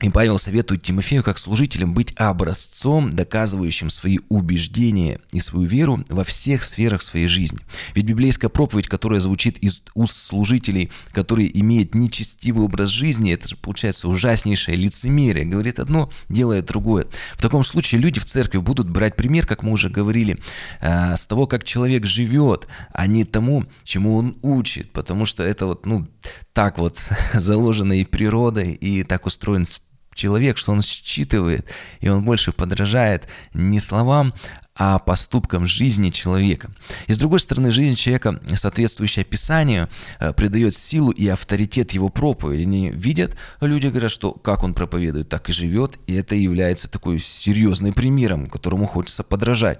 и 0.03 0.09
Павел 0.09 0.37
советует 0.37 0.83
Тимофею 0.83 1.23
как 1.23 1.37
служителям 1.37 1.93
быть 1.93 2.13
образцом, 2.17 3.09
доказывающим 3.09 3.89
свои 3.89 4.19
убеждения 4.27 5.21
и 5.31 5.39
свою 5.39 5.65
веру 5.65 6.03
во 6.09 6.25
всех 6.25 6.63
сферах 6.63 7.01
своей 7.01 7.27
жизни. 7.27 7.59
Ведь 7.95 8.03
библейская 8.03 8.49
проповедь, 8.49 8.89
которая 8.89 9.21
звучит 9.21 9.59
из 9.59 9.81
уст 9.95 10.15
служителей, 10.15 10.91
которые 11.13 11.57
имеют 11.57 11.95
нечестивый 11.95 12.65
образ 12.65 12.89
жизни, 12.89 13.31
это 13.31 13.47
же 13.47 13.55
получается 13.55 14.09
ужаснейшее 14.09 14.75
лицемерие. 14.75 15.45
Говорит 15.45 15.79
одно, 15.79 16.09
делает 16.27 16.65
другое. 16.65 17.07
В 17.35 17.41
таком 17.41 17.63
случае 17.63 18.01
люди 18.01 18.19
в 18.19 18.25
церкви 18.25 18.57
будут 18.57 18.89
брать 18.89 19.15
пример, 19.15 19.47
как 19.47 19.63
мы 19.63 19.71
уже 19.71 19.89
говорили, 19.89 20.37
э, 20.81 21.15
с 21.15 21.25
того, 21.25 21.47
как 21.47 21.63
человек 21.63 22.05
живет, 22.05 22.67
а 22.91 23.07
не 23.07 23.23
тому, 23.23 23.63
чему 23.85 24.17
он 24.17 24.35
учит. 24.41 24.91
Потому 24.91 25.25
что 25.25 25.43
это 25.43 25.65
вот, 25.65 25.85
ну, 25.85 26.05
так 26.51 26.77
вот 26.77 26.99
заложено 27.33 27.93
и 27.93 28.03
природой, 28.03 28.73
и 28.73 29.03
так 29.03 29.25
устроен 29.25 29.65
человек, 30.13 30.57
что 30.57 30.71
он 30.71 30.81
считывает, 30.81 31.67
и 31.99 32.09
он 32.09 32.23
больше 32.23 32.51
подражает 32.51 33.27
не 33.53 33.79
словам, 33.79 34.33
а 34.75 34.97
поступкам 34.97 35.67
жизни 35.67 36.09
человека. 36.09 36.71
И 37.07 37.13
с 37.13 37.17
другой 37.17 37.39
стороны, 37.39 37.71
жизнь 37.71 37.95
человека, 37.95 38.39
соответствующая 38.55 39.23
Писанию, 39.23 39.87
э, 40.19 40.33
придает 40.33 40.75
силу 40.75 41.11
и 41.11 41.27
авторитет 41.27 41.91
его 41.91 42.09
проповеди. 42.09 42.63
Они 42.63 42.89
видят, 42.89 43.37
люди 43.61 43.87
говорят, 43.87 44.11
что 44.11 44.31
как 44.31 44.63
он 44.63 44.73
проповедует, 44.73 45.29
так 45.29 45.49
и 45.49 45.53
живет, 45.53 45.97
и 46.07 46.15
это 46.15 46.35
является 46.35 46.89
такой 46.89 47.19
серьезным 47.19 47.93
примером, 47.93 48.47
которому 48.47 48.87
хочется 48.87 49.23
подражать. 49.23 49.79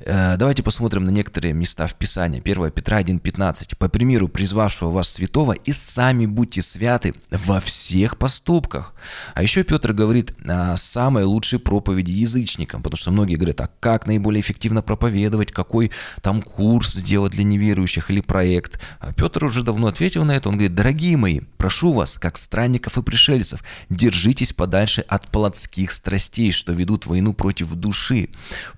Э, 0.00 0.36
давайте 0.36 0.62
посмотрим 0.62 1.04
на 1.04 1.10
некоторые 1.10 1.54
места 1.54 1.86
в 1.86 1.94
Писании. 1.94 2.40
1 2.44 2.70
Петра 2.70 3.00
1,15. 3.00 3.76
«По 3.76 3.88
примеру 3.88 4.28
призвавшего 4.28 4.90
вас 4.90 5.08
святого, 5.08 5.52
и 5.52 5.72
сами 5.72 6.26
будьте 6.26 6.60
святы 6.60 7.14
во 7.30 7.60
всех 7.60 8.18
поступках». 8.18 8.94
А 9.34 9.42
еще 9.42 9.62
Петр 9.64 9.92
говорит 9.94 10.34
о 10.46 10.76
самой 10.76 11.24
лучшей 11.24 11.58
проповеди 11.58 12.10
язычникам, 12.10 12.82
потому 12.82 12.98
что 12.98 13.10
многие 13.10 13.36
говорят, 13.36 13.60
а 13.62 13.70
как 13.80 14.06
наиболее 14.06 14.25
более 14.26 14.40
эффективно 14.40 14.82
проповедовать, 14.82 15.52
какой 15.52 15.92
там 16.20 16.42
курс 16.42 16.94
сделать 16.94 17.30
для 17.30 17.44
неверующих 17.44 18.10
или 18.10 18.20
проект. 18.20 18.80
А 18.98 19.12
Петр 19.12 19.44
уже 19.44 19.62
давно 19.62 19.86
ответил 19.86 20.24
на 20.24 20.32
это. 20.34 20.48
Он 20.48 20.56
говорит, 20.56 20.74
дорогие 20.74 21.16
мои, 21.16 21.42
прошу 21.58 21.92
вас, 21.92 22.18
как 22.18 22.36
странников 22.36 22.98
и 22.98 23.02
пришельцев, 23.02 23.62
держитесь 23.88 24.52
подальше 24.52 25.02
от 25.02 25.28
плотских 25.28 25.92
страстей, 25.92 26.50
что 26.50 26.72
ведут 26.72 27.06
войну 27.06 27.34
против 27.34 27.72
души. 27.74 28.30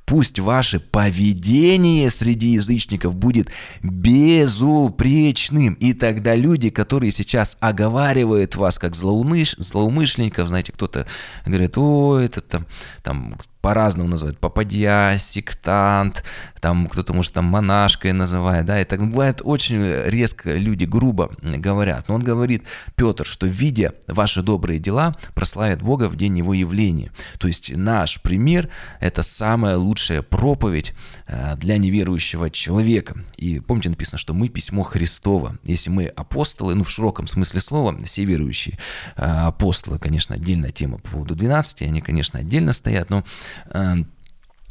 Пусть 0.04 0.38
ваше 0.38 0.80
поведение 0.80 2.10
среди 2.10 2.48
язычников 2.48 3.16
будет 3.16 3.48
безупречным. 3.82 5.72
И 5.80 5.94
тогда 5.94 6.34
люди, 6.34 6.68
которые 6.68 7.10
сейчас 7.10 7.56
оговаривают 7.60 8.54
вас 8.56 8.78
как 8.78 8.94
злоумыш... 8.94 9.54
злоумышленников, 9.56 10.48
знаете, 10.48 10.72
кто-то 10.72 11.06
говорит, 11.46 11.78
о, 11.78 12.18
это 12.18 12.42
там, 12.42 12.66
там 13.02 13.38
по-разному 13.60 14.08
называют, 14.08 14.38
попадья, 14.38 15.16
сектант, 15.18 16.22
там 16.60 16.86
кто-то 16.86 17.12
может 17.12 17.32
там 17.32 17.44
монашкой 17.46 18.12
называет, 18.12 18.66
да, 18.66 18.80
и 18.80 18.84
так 18.84 19.00
бывает 19.08 19.40
очень 19.44 19.84
резко 20.06 20.54
люди 20.54 20.84
грубо 20.84 21.30
говорят. 21.42 22.08
Но 22.08 22.14
он 22.14 22.22
говорит, 22.22 22.62
Петр, 22.94 23.24
что 23.24 23.46
видя 23.46 23.94
ваши 24.06 24.42
добрые 24.42 24.78
дела, 24.78 25.14
прославят 25.34 25.82
Бога 25.82 26.08
в 26.08 26.16
день 26.16 26.38
его 26.38 26.54
явления. 26.54 27.12
То 27.38 27.48
есть 27.48 27.74
наш 27.74 28.20
пример– 28.20 28.68
это 29.00 29.22
самая 29.22 29.76
лучшая 29.76 30.22
проповедь 30.22 30.94
э, 31.26 31.56
для 31.56 31.78
неверующего 31.78 32.50
человека. 32.50 33.16
И 33.36 33.60
помните, 33.60 33.90
написано, 33.90 34.18
что 34.18 34.34
мы 34.34 34.48
письмо 34.48 34.82
Христово. 34.82 35.58
Если 35.64 35.90
мы 35.90 36.06
апостолы, 36.06 36.74
ну 36.74 36.84
в 36.84 36.90
широком 36.90 37.26
смысле 37.26 37.60
слова, 37.60 37.96
все 38.04 38.24
верующие 38.24 38.78
э, 39.16 39.22
апостолы, 39.22 39.98
конечно, 39.98 40.34
отдельная 40.34 40.70
тема 40.70 40.98
по 40.98 41.10
поводу 41.10 41.34
12, 41.34 41.82
они, 41.82 42.00
конечно, 42.00 42.38
отдельно 42.38 42.72
стоят, 42.72 43.10
но 43.10 43.24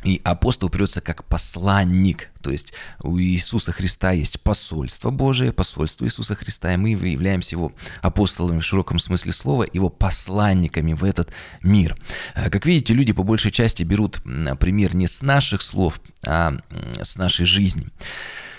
и 0.04 0.22
апостол 0.24 0.70
берется 0.70 1.02
как 1.02 1.26
посланник, 1.26 2.30
то 2.42 2.52
есть 2.52 2.72
у 3.02 3.20
Иисуса 3.20 3.72
Христа 3.72 4.12
есть 4.12 4.40
посольство 4.42 5.10
Божие, 5.10 5.52
посольство 5.52 6.06
Иисуса 6.06 6.36
Христа, 6.36 6.72
и 6.72 6.78
мы 6.78 6.90
являемся 6.90 7.56
его 7.56 7.74
апостолами 8.02 8.60
в 8.60 8.64
широком 8.64 9.00
смысле 9.00 9.32
слова, 9.32 9.66
его 9.72 9.90
посланниками 9.90 10.94
в 10.94 11.04
этот 11.04 11.32
мир. 11.64 11.98
Э, 12.36 12.52
как 12.52 12.68
видите, 12.68 12.94
люди 12.94 13.12
по 13.12 13.24
большей 13.24 13.52
части 13.52 13.82
берут 13.82 14.22
пример 14.60 14.96
не 14.96 15.08
с 15.08 15.24
наших 15.24 15.64
слов, 15.64 16.00
а 16.26 16.58
с 17.02 17.18
нашей 17.18 17.46
жизни. 17.46 17.88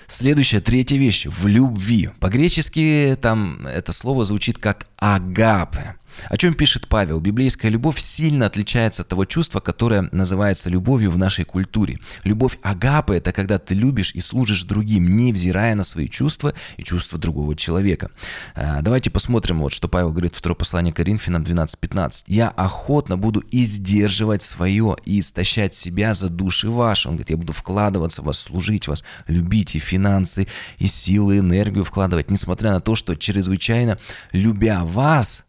Следующая, 0.08 0.60
третья 0.60 0.96
вещь– 0.96 1.26
в 1.28 1.46
любви. 1.46 2.10
По-гречески 2.18 3.16
там 3.20 3.66
это 3.66 3.92
слово 3.92 4.24
звучит 4.24 4.58
как 4.58 4.86
«агапе». 4.96 5.97
О 6.28 6.36
чем 6.36 6.54
пишет 6.54 6.88
Павел? 6.88 7.20
Библейская 7.20 7.68
любовь 7.68 7.98
сильно 7.98 8.46
отличается 8.46 9.02
от 9.02 9.08
того 9.08 9.24
чувства, 9.24 9.60
которое 9.60 10.08
называется 10.12 10.70
любовью 10.70 11.10
в 11.10 11.18
нашей 11.18 11.44
культуре. 11.44 11.98
Любовь 12.24 12.58
агапы– 12.62 13.14
это 13.16 13.32
когда 13.32 13.58
ты 13.58 13.74
любишь 13.74 14.12
и 14.14 14.20
служишь 14.20 14.64
другим, 14.64 15.08
невзирая 15.08 15.74
на 15.74 15.84
свои 15.84 16.08
чувства 16.08 16.54
и 16.76 16.82
чувства 16.82 17.18
другого 17.18 17.56
человека. 17.56 18.10
А, 18.54 18.82
давайте 18.82 19.10
посмотрим, 19.10 19.60
вот, 19.60 19.72
что 19.72 19.88
Павел 19.88 20.10
говорит 20.10 20.34
в 20.34 20.38
второе 20.38 20.56
послание 20.56 20.92
Коринфянам 20.92 21.42
12.15. 21.42 22.24
«Я 22.26 22.48
охотно 22.48 23.16
буду 23.16 23.42
издерживать 23.50 24.42
свое 24.42 24.96
и 25.04 25.20
истощать 25.20 25.74
себя 25.74 26.14
за 26.14 26.28
души 26.28 26.70
ваши». 26.70 27.08
Он 27.08 27.14
говорит, 27.14 27.30
я 27.30 27.36
буду 27.36 27.52
вкладываться 27.52 28.22
в 28.22 28.26
вас, 28.26 28.38
служить 28.38 28.88
вас, 28.88 29.04
любить 29.26 29.74
и 29.74 29.78
финансы, 29.78 30.46
и 30.78 30.86
силы, 30.86 31.38
энергию 31.38 31.84
вкладывать, 31.84 32.30
несмотря 32.30 32.72
на 32.72 32.80
то, 32.80 32.94
что 32.94 33.16
чрезвычайно 33.16 33.98
любя 34.32 34.84
вас, 34.84 35.44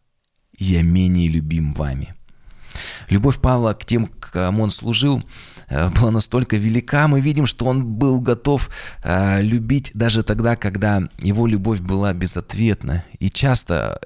я 0.59 0.83
менее 0.83 1.27
любим 1.29 1.73
вами. 1.73 2.13
Любовь 3.09 3.39
Павла 3.39 3.73
к 3.73 3.85
тем, 3.85 4.07
кому 4.07 4.63
он 4.63 4.69
служил, 4.69 5.23
э, 5.67 5.89
была 5.89 6.11
настолько 6.11 6.57
велика, 6.57 7.07
мы 7.07 7.21
видим, 7.21 7.45
что 7.45 7.65
он 7.65 7.85
был 7.85 8.21
готов 8.21 8.69
э, 9.03 9.41
любить 9.41 9.91
даже 9.93 10.23
тогда, 10.23 10.55
когда 10.55 11.09
его 11.19 11.47
любовь 11.47 11.79
была 11.79 12.13
безответна. 12.13 13.03
И 13.19 13.29
часто 13.29 13.99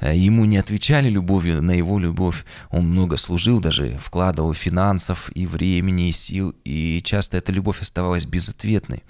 э, 0.00 0.16
ему 0.16 0.44
не 0.44 0.58
отвечали 0.58 1.08
любовью 1.08 1.62
на 1.62 1.72
его 1.72 1.98
любовь. 1.98 2.44
Он 2.70 2.88
много 2.88 3.16
служил, 3.16 3.60
даже 3.60 3.96
вкладывал 3.98 4.54
финансов 4.54 5.30
и 5.34 5.46
времени, 5.46 6.08
и 6.08 6.12
сил, 6.12 6.54
и 6.64 7.00
часто 7.04 7.36
эта 7.36 7.52
любовь 7.52 7.80
оставалась 7.80 8.24
безответной. 8.24 9.02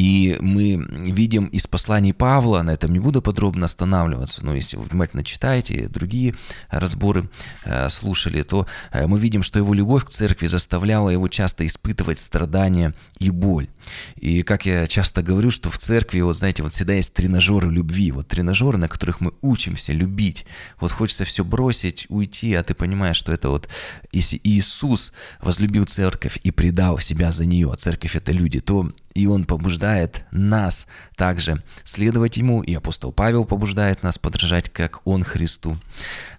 И 0.00 0.38
мы 0.40 0.82
видим 1.12 1.44
из 1.48 1.66
посланий 1.66 2.14
Павла, 2.14 2.62
на 2.62 2.70
этом 2.70 2.90
не 2.90 2.98
буду 2.98 3.20
подробно 3.20 3.66
останавливаться, 3.66 4.42
но 4.42 4.54
если 4.54 4.78
вы 4.78 4.84
внимательно 4.84 5.22
читаете, 5.22 5.88
другие 5.88 6.34
разборы 6.70 7.28
э, 7.66 7.90
слушали, 7.90 8.42
то 8.42 8.66
э, 8.92 9.06
мы 9.06 9.18
видим, 9.18 9.42
что 9.42 9.58
его 9.58 9.74
любовь 9.74 10.06
к 10.06 10.08
церкви 10.08 10.46
заставляла 10.46 11.10
его 11.10 11.28
часто 11.28 11.66
испытывать 11.66 12.18
страдания 12.18 12.94
и 13.18 13.28
боль. 13.28 13.68
И 14.16 14.42
как 14.42 14.66
я 14.66 14.86
часто 14.86 15.22
говорю, 15.22 15.50
что 15.50 15.70
в 15.70 15.78
церкви, 15.78 16.20
вот 16.20 16.36
знаете, 16.36 16.62
вот 16.62 16.74
всегда 16.74 16.94
есть 16.94 17.14
тренажеры 17.14 17.70
любви, 17.70 18.12
вот 18.12 18.28
тренажеры, 18.28 18.78
на 18.78 18.88
которых 18.88 19.20
мы 19.20 19.32
учимся 19.42 19.92
любить. 19.92 20.46
Вот 20.80 20.92
хочется 20.92 21.24
все 21.24 21.44
бросить, 21.44 22.06
уйти, 22.08 22.54
а 22.54 22.62
ты 22.62 22.74
понимаешь, 22.74 23.16
что 23.16 23.32
это 23.32 23.48
вот, 23.48 23.68
если 24.12 24.40
Иисус 24.42 25.12
возлюбил 25.40 25.84
церковь 25.84 26.38
и 26.42 26.50
предал 26.50 26.98
себя 26.98 27.32
за 27.32 27.46
нее, 27.46 27.70
а 27.72 27.76
церковь 27.76 28.16
это 28.16 28.32
люди, 28.32 28.60
то 28.60 28.90
и 29.14 29.26
Он 29.26 29.44
побуждает 29.44 30.24
нас 30.30 30.86
также 31.16 31.62
следовать 31.84 32.36
Ему, 32.36 32.62
и 32.62 32.74
апостол 32.74 33.12
Павел 33.12 33.44
побуждает 33.44 34.02
нас 34.02 34.18
подражать, 34.18 34.70
как 34.70 35.00
Он 35.04 35.24
Христу. 35.24 35.78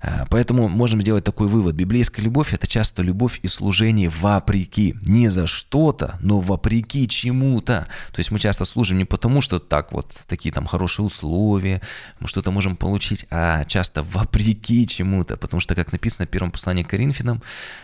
А, 0.01 0.25
поэтому 0.29 0.69
можем 0.69 1.01
сделать 1.01 1.23
такой 1.23 1.47
вывод. 1.47 1.75
Библейская 1.75 2.21
любовь– 2.21 2.53
это 2.53 2.67
часто 2.67 3.01
любовь 3.01 3.39
и 3.43 3.47
служение 3.47 4.09
вопреки. 4.09 4.95
Не 5.01 5.29
за 5.29 5.47
что-то, 5.47 6.17
но 6.21 6.39
вопреки 6.39 7.07
чему-то. 7.41 7.87
То 8.11 8.19
есть 8.19 8.31
мы 8.31 8.39
часто 8.39 8.65
служим 8.65 8.97
не 8.97 9.05
потому, 9.05 9.41
что 9.41 9.59
так 9.59 9.91
вот 9.91 10.15
такие 10.27 10.53
там 10.53 10.65
хорошие 10.65 11.05
условия, 11.05 11.81
мы 12.19 12.27
что-то 12.27 12.51
можем 12.51 12.75
получить, 12.75 13.25
а 13.29 13.65
часто 13.65 14.03
вопреки 14.03 14.87
чему-то. 14.87 15.37
Потому 15.37 15.61
что, 15.61 15.75
как 15.75 15.91
написано 15.91 16.25
в 16.27 16.29
первом 16.29 16.51
послании 16.51 16.83
к 16.83 16.89
Коринфянам, 16.89 17.41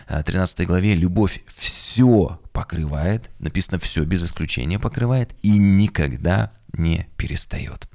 13 0.08 0.60
а, 0.60 0.64
главе, 0.64 0.94
любовь 0.94 1.42
все 1.56 2.40
покрывает, 2.52 3.30
написано 3.38 3.78
все 3.78 4.04
без 4.04 4.22
исключения 4.22 4.78
покрывает 4.78 5.32
и 5.42 5.58
никогда 5.58 6.50
не 6.72 7.06
перестает. 7.16 7.88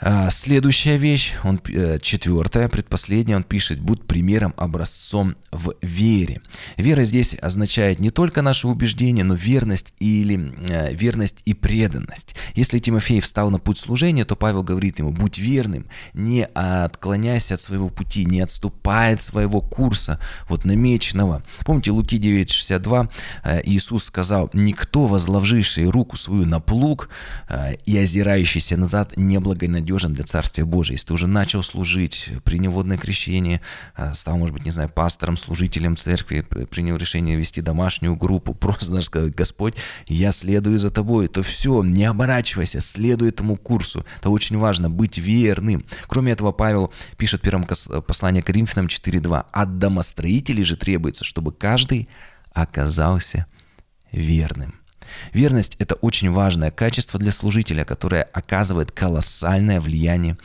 А, 0.00 0.28
следующая 0.30 0.96
вещь, 0.96 1.34
он, 1.44 1.60
э, 1.68 1.98
четвертая, 2.02 2.68
предпоследняя, 2.68 3.36
он 3.36 3.44
пишет, 3.44 3.78
будь 3.78 4.02
примером, 4.02 4.52
образцом 4.56 5.36
в 5.52 5.74
вере. 5.82 6.40
Вера 6.76 7.04
здесь 7.04 7.36
означает 7.40 8.00
не 8.00 8.10
только 8.10 8.42
наше 8.42 8.66
убеждение, 8.66 9.24
но 9.24 9.34
верность 9.34 9.94
или 10.00 10.52
э, 10.68 10.92
верность 10.94 11.42
и 11.44 11.54
преданность. 11.54 12.34
Если 12.56 12.80
Тимофей 12.80 13.20
встал 13.20 13.50
на 13.50 13.60
путь 13.60 13.78
служения, 13.78 14.24
то 14.24 14.34
Павел 14.34 14.64
говорит 14.64 14.98
ему, 14.98 15.12
будь 15.12 15.38
верным, 15.38 15.86
не 16.12 16.44
отклоняйся 16.44 17.54
от 17.54 17.60
своего 17.60 17.88
пути, 17.88 18.24
не 18.24 18.40
отступай 18.40 19.14
от 19.14 19.20
своего 19.20 19.60
курса, 19.60 20.18
вот 20.48 20.64
намеченного. 20.64 21.44
Помните 21.64 21.92
Луки 21.92 22.18
9,62, 22.18 23.10
э, 23.44 23.60
Иисус 23.64 24.04
сказал, 24.04 24.50
никто, 24.54 25.06
возложивший 25.06 25.88
руку 25.88 26.16
свою 26.16 26.46
на 26.46 26.58
плуг 26.58 27.10
и 27.86 27.96
озирающийся 27.96 28.76
назад, 28.76 29.16
не 29.16 29.38
благонадежен 29.38 29.83
надежен 29.84 30.14
для 30.14 30.24
Царствия 30.24 30.64
Божия. 30.64 30.94
Если 30.94 31.08
ты 31.08 31.14
уже 31.14 31.26
начал 31.26 31.62
служить, 31.62 32.30
принял 32.42 32.70
водное 32.70 32.96
крещение, 32.96 33.60
а, 33.94 34.14
стал, 34.14 34.38
может 34.38 34.54
быть, 34.54 34.64
не 34.64 34.70
знаю, 34.70 34.88
пастором, 34.88 35.36
служителем 35.36 35.96
церкви, 35.96 36.40
принял 36.40 36.96
решение 36.96 37.36
вести 37.36 37.60
домашнюю 37.60 38.16
группу, 38.16 38.54
просто 38.64 38.90
даже 38.90 39.06
сказать, 39.06 39.34
Господь, 39.34 39.74
я 40.06 40.32
следую 40.32 40.78
за 40.78 40.90
тобой, 40.90 41.28
то 41.28 41.42
все, 41.42 41.82
не 41.82 42.04
оборачивайся, 42.04 42.80
следуй 42.80 43.28
этому 43.28 43.56
курсу. 43.56 44.06
Это 44.18 44.30
очень 44.30 44.56
важно, 44.56 44.88
быть 44.88 45.18
верным. 45.18 45.84
Кроме 46.06 46.32
этого, 46.32 46.52
Павел 46.52 46.92
пишет 47.18 47.40
в 47.40 47.44
первом 47.44 47.64
послании 47.64 48.40
Коринфянам 48.40 48.86
4.2. 48.86 49.46
От 49.52 49.78
домостроителей 49.78 50.64
же 50.64 50.76
требуется, 50.76 51.24
чтобы 51.24 51.52
каждый 51.52 52.08
оказался 52.52 53.46
верным. 54.12 54.83
Верность– 55.32 55.76
это 55.78 55.94
очень 55.96 56.30
важное 56.30 56.70
качество 56.70 57.18
для 57.18 57.32
служителя, 57.32 57.84
которое 57.84 58.22
оказывает 58.22 58.92
колоссальное 58.92 59.80
влияние 59.80 60.36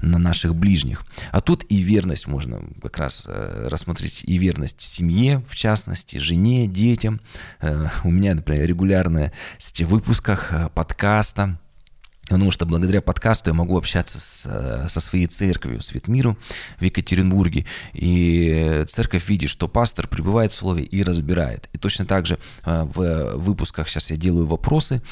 на 0.00 0.18
наших 0.18 0.54
ближних. 0.54 1.04
А 1.32 1.40
тут 1.40 1.64
и 1.68 1.82
верность 1.82 2.26
можно 2.26 2.62
как 2.82 2.98
раз 2.98 3.24
э, 3.26 3.68
рассмотреть, 3.68 4.22
и 4.24 4.38
верность 4.38 4.80
семье, 4.80 5.42
в 5.48 5.56
частности, 5.56 6.18
жене, 6.18 6.66
детям. 6.66 7.20
Э, 7.60 7.88
у 8.04 8.10
меня, 8.10 8.34
например, 8.34 8.66
регулярно 8.66 9.32
в 9.58 9.82
выпусках 9.82 10.52
э, 10.52 10.68
подкаста 10.74 11.58
Потому 12.28 12.50
что 12.50 12.66
благодаря 12.66 13.00
подкасту 13.00 13.50
я 13.50 13.54
могу 13.54 13.76
общаться 13.76 14.20
с, 14.20 14.86
со 14.88 15.00
своей 15.00 15.26
церковью, 15.26 15.80
Свет 15.80 16.08
Миру 16.08 16.36
в 16.78 16.84
Екатеринбурге. 16.84 17.64
И 17.94 18.84
церковь 18.86 19.28
видит, 19.28 19.50
что 19.50 19.66
пастор 19.68 20.06
пребывает 20.06 20.52
в 20.52 20.54
слове 20.54 20.84
и 20.84 21.02
разбирает. 21.02 21.68
И 21.72 21.78
точно 21.78 22.04
так 22.04 22.26
же 22.26 22.38
э, 22.64 22.84
в 22.84 23.36
выпусках 23.36 23.88
сейчас 23.88 24.10
я 24.10 24.16
делаю 24.16 24.46
вопросы, 24.46 25.02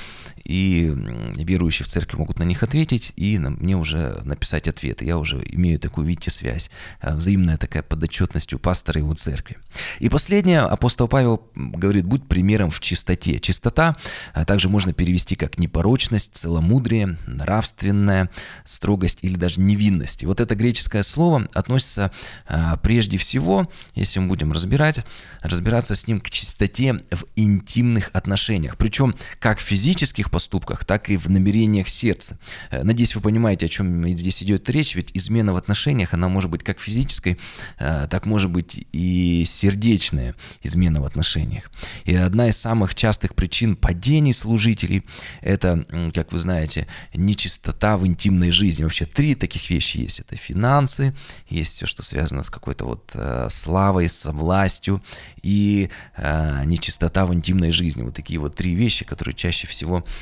и 0.46 0.92
верующие 1.36 1.84
в 1.84 1.88
церкви 1.88 2.16
могут 2.16 2.38
на 2.38 2.44
них 2.44 2.62
ответить, 2.62 3.12
и 3.16 3.38
мне 3.38 3.76
уже 3.76 4.20
написать 4.24 4.68
ответы. 4.68 5.04
Я 5.04 5.18
уже 5.18 5.42
имею 5.44 5.78
такую, 5.78 6.06
видите, 6.06 6.30
связь, 6.30 6.70
э, 7.02 7.14
взаимная 7.14 7.56
такая 7.56 7.82
подотчетность 7.82 8.52
у 8.52 8.58
пастора 8.58 9.00
и 9.00 9.02
его 9.02 9.14
церкви. 9.14 9.56
И 9.98 10.08
последнее, 10.08 10.60
апостол 10.60 11.08
Павел 11.08 11.42
говорит, 11.54 12.04
будь 12.04 12.26
примером 12.28 12.70
в 12.70 12.80
чистоте. 12.80 13.38
Чистота 13.40 13.96
а 14.32 14.44
также 14.44 14.68
можно 14.68 14.92
перевести 14.92 15.34
как 15.34 15.58
непорочность, 15.58 16.36
целомудрие, 16.36 17.16
нравственная 17.26 18.30
строгость 18.64 19.18
или 19.22 19.36
даже 19.36 19.60
невинность. 19.60 20.22
И 20.22 20.26
вот 20.26 20.40
это 20.40 20.54
греческое 20.54 21.02
слово 21.02 21.48
относится 21.54 22.12
а, 22.46 22.76
прежде 22.76 23.18
всего, 23.18 23.70
если 23.94 24.20
мы 24.20 24.28
будем 24.28 24.52
разбирать, 24.52 25.04
разбираться 25.42 25.94
с 25.94 26.06
ним 26.06 26.20
к 26.20 26.30
чистоте 26.30 26.94
в 27.10 27.24
интимных 27.36 28.10
отношениях. 28.12 28.76
Причем 28.76 29.14
как 29.38 29.60
физических 29.60 30.30
поступках, 30.36 30.84
так 30.84 31.08
и 31.08 31.16
в 31.16 31.30
намерениях 31.30 31.88
сердца. 31.88 32.38
Э, 32.70 32.82
надеюсь, 32.82 33.14
вы 33.14 33.22
понимаете, 33.22 33.64
о 33.64 33.68
чем 33.70 34.06
здесь 34.08 34.42
идет 34.42 34.68
речь, 34.68 34.94
ведь 34.94 35.12
измена 35.14 35.54
в 35.54 35.56
отношениях, 35.56 36.12
она 36.12 36.28
может 36.28 36.50
быть 36.50 36.62
как 36.62 36.78
физической, 36.78 37.38
э, 37.78 38.06
так 38.10 38.26
может 38.26 38.50
быть 38.50 38.86
и 38.92 39.44
сердечная 39.46 40.34
измена 40.62 41.00
в 41.00 41.04
отношениях. 41.04 41.70
И 42.04 42.14
одна 42.14 42.48
из 42.48 42.58
самых 42.58 42.94
частых 42.94 43.34
причин 43.34 43.76
падений 43.76 44.34
служителей– 44.34 45.04
это, 45.40 45.86
как 46.12 46.32
вы 46.32 46.38
знаете, 46.38 46.86
нечистота 47.14 47.96
в 47.96 48.06
интимной 48.06 48.50
жизни. 48.50 48.82
Вообще 48.82 49.06
три 49.06 49.34
таких 49.34 49.70
вещи 49.70 49.96
есть. 49.96 50.20
Это 50.20 50.36
финансы, 50.36 51.14
есть 51.48 51.76
все, 51.76 51.86
что 51.86 52.02
связано 52.02 52.42
с 52.42 52.50
какой-то 52.50 52.84
вот 52.84 53.12
э, 53.14 53.48
славой, 53.48 54.10
со 54.10 54.32
властью 54.32 55.02
и 55.40 55.88
нечистота 56.64 57.24
в 57.24 57.32
интимной 57.32 57.72
жизни. 57.72 58.02
Вот 58.02 58.14
такие 58.14 58.38
вот 58.38 58.54
три 58.54 58.74
вещи, 58.74 59.04
которые 59.04 59.34
чаще 59.34 59.66
всего 59.66 60.04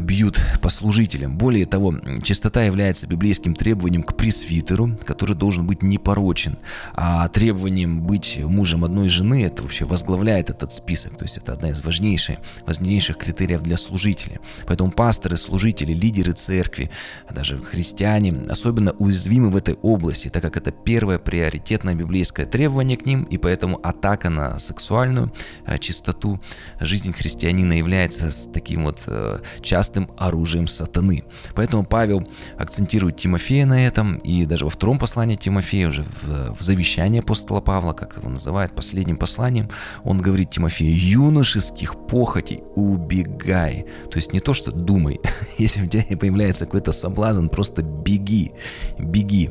бьют 0.00 0.40
по 0.62 0.68
служителям. 0.68 1.36
Более 1.36 1.66
того, 1.66 1.94
чистота 2.22 2.62
является 2.62 3.06
библейским 3.06 3.54
требованием 3.54 4.02
к 4.02 4.16
пресвитеру, 4.16 4.96
который 5.04 5.34
должен 5.34 5.66
быть 5.66 5.82
непорочен. 5.82 6.58
А 6.94 7.28
требованием 7.28 8.02
быть 8.02 8.38
мужем 8.42 8.84
одной 8.84 9.08
жены, 9.08 9.44
это 9.44 9.62
вообще 9.62 9.84
возглавляет 9.84 10.50
этот 10.50 10.72
список. 10.72 11.16
То 11.16 11.24
есть 11.24 11.36
это 11.36 11.52
одна 11.52 11.70
из 11.70 11.82
важнейших, 11.82 12.38
важнейших 12.66 13.16
критериев 13.16 13.62
для 13.62 13.76
служителя. 13.76 14.40
Поэтому 14.66 14.90
пасторы, 14.90 15.36
служители, 15.36 15.92
лидеры 15.92 16.32
церкви, 16.32 16.90
даже 17.30 17.58
христиане 17.58 18.42
особенно 18.48 18.92
уязвимы 18.92 19.50
в 19.50 19.56
этой 19.56 19.74
области, 19.74 20.28
так 20.28 20.42
как 20.42 20.56
это 20.56 20.70
первое 20.70 21.18
приоритетное 21.18 21.94
библейское 21.94 22.46
требование 22.46 22.96
к 22.96 23.06
ним, 23.06 23.22
и 23.24 23.38
поэтому 23.38 23.80
атака 23.82 24.30
на 24.30 24.58
сексуальную 24.58 25.32
а, 25.64 25.78
чистоту 25.78 26.40
жизни 26.80 27.12
христианина 27.12 27.72
является 27.72 28.30
с 28.30 28.46
таким 28.46 28.84
вот 28.84 28.99
э, 29.06 29.38
частым 29.62 30.10
оружием 30.16 30.66
сатаны. 30.66 31.24
Поэтому 31.54 31.84
Павел 31.84 32.26
акцентирует 32.56 33.16
Тимофея 33.16 33.66
на 33.66 33.86
этом, 33.86 34.16
и 34.18 34.44
даже 34.44 34.64
во 34.64 34.70
втором 34.70 34.98
послании 34.98 35.36
Тимофея, 35.36 35.88
уже 35.88 36.04
в, 36.04 36.56
в 36.58 36.62
завещании 36.62 37.20
апостола 37.20 37.60
Павла, 37.60 37.92
как 37.92 38.16
его 38.16 38.28
называют, 38.28 38.74
последним 38.74 39.16
посланием, 39.16 39.68
он 40.04 40.20
говорит 40.20 40.50
Тимофею, 40.50 40.96
юношеских 40.96 41.96
похотей 42.06 42.62
убегай. 42.74 43.86
То 44.10 44.16
есть 44.16 44.32
не 44.32 44.40
то, 44.40 44.54
что 44.54 44.72
думай, 44.72 45.20
если 45.58 45.82
у 45.82 45.86
тебя 45.86 46.04
появляется 46.16 46.66
какой-то 46.66 46.92
соблазн, 46.92 47.48
просто 47.48 47.82
беги, 47.82 48.52
беги. 48.98 49.50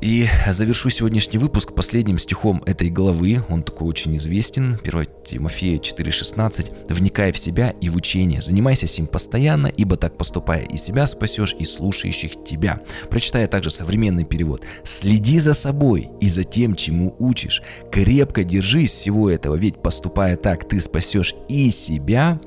И 0.00 0.28
завершу 0.46 0.90
сегодняшний 0.90 1.38
выпуск 1.38 1.72
последним 1.72 2.18
стихом 2.18 2.62
этой 2.66 2.88
главы. 2.88 3.42
Он 3.48 3.64
такой 3.64 3.88
очень 3.88 4.16
известен. 4.16 4.78
1 4.84 5.06
Тимофея 5.28 5.78
4,16. 5.78 6.72
«Вникай 6.88 7.32
в 7.32 7.38
себя 7.38 7.70
и 7.80 7.88
в 7.88 7.96
учение. 7.96 8.40
Занимайся 8.40 8.86
сим 8.86 9.08
постоянно, 9.08 9.66
ибо 9.66 9.96
так 9.96 10.16
поступая 10.16 10.64
и 10.64 10.76
себя 10.76 11.04
спасешь, 11.08 11.56
и 11.58 11.64
слушающих 11.64 12.44
тебя». 12.44 12.80
Прочитая 13.10 13.48
также 13.48 13.70
современный 13.70 14.24
перевод. 14.24 14.62
«Следи 14.84 15.40
за 15.40 15.52
собой 15.52 16.10
и 16.20 16.28
за 16.28 16.44
тем, 16.44 16.76
чему 16.76 17.16
учишь. 17.18 17.62
Крепко 17.90 18.44
держись 18.44 18.92
всего 18.92 19.28
этого, 19.28 19.56
ведь 19.56 19.82
поступая 19.82 20.36
так, 20.36 20.68
ты 20.68 20.78
спасешь 20.78 21.34
и 21.48 21.70
себя, 21.70 22.40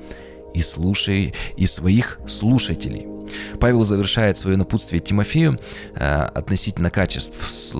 и 0.53 0.61
слушай, 0.61 1.33
и 1.57 1.65
своих 1.65 2.19
слушателей». 2.27 3.20
Павел 3.59 3.83
завершает 3.83 4.37
свое 4.37 4.57
напутствие 4.57 4.99
Тимофею 4.99 5.59
э, 5.95 6.21
относительно 6.23 6.89
качеств 6.89 7.35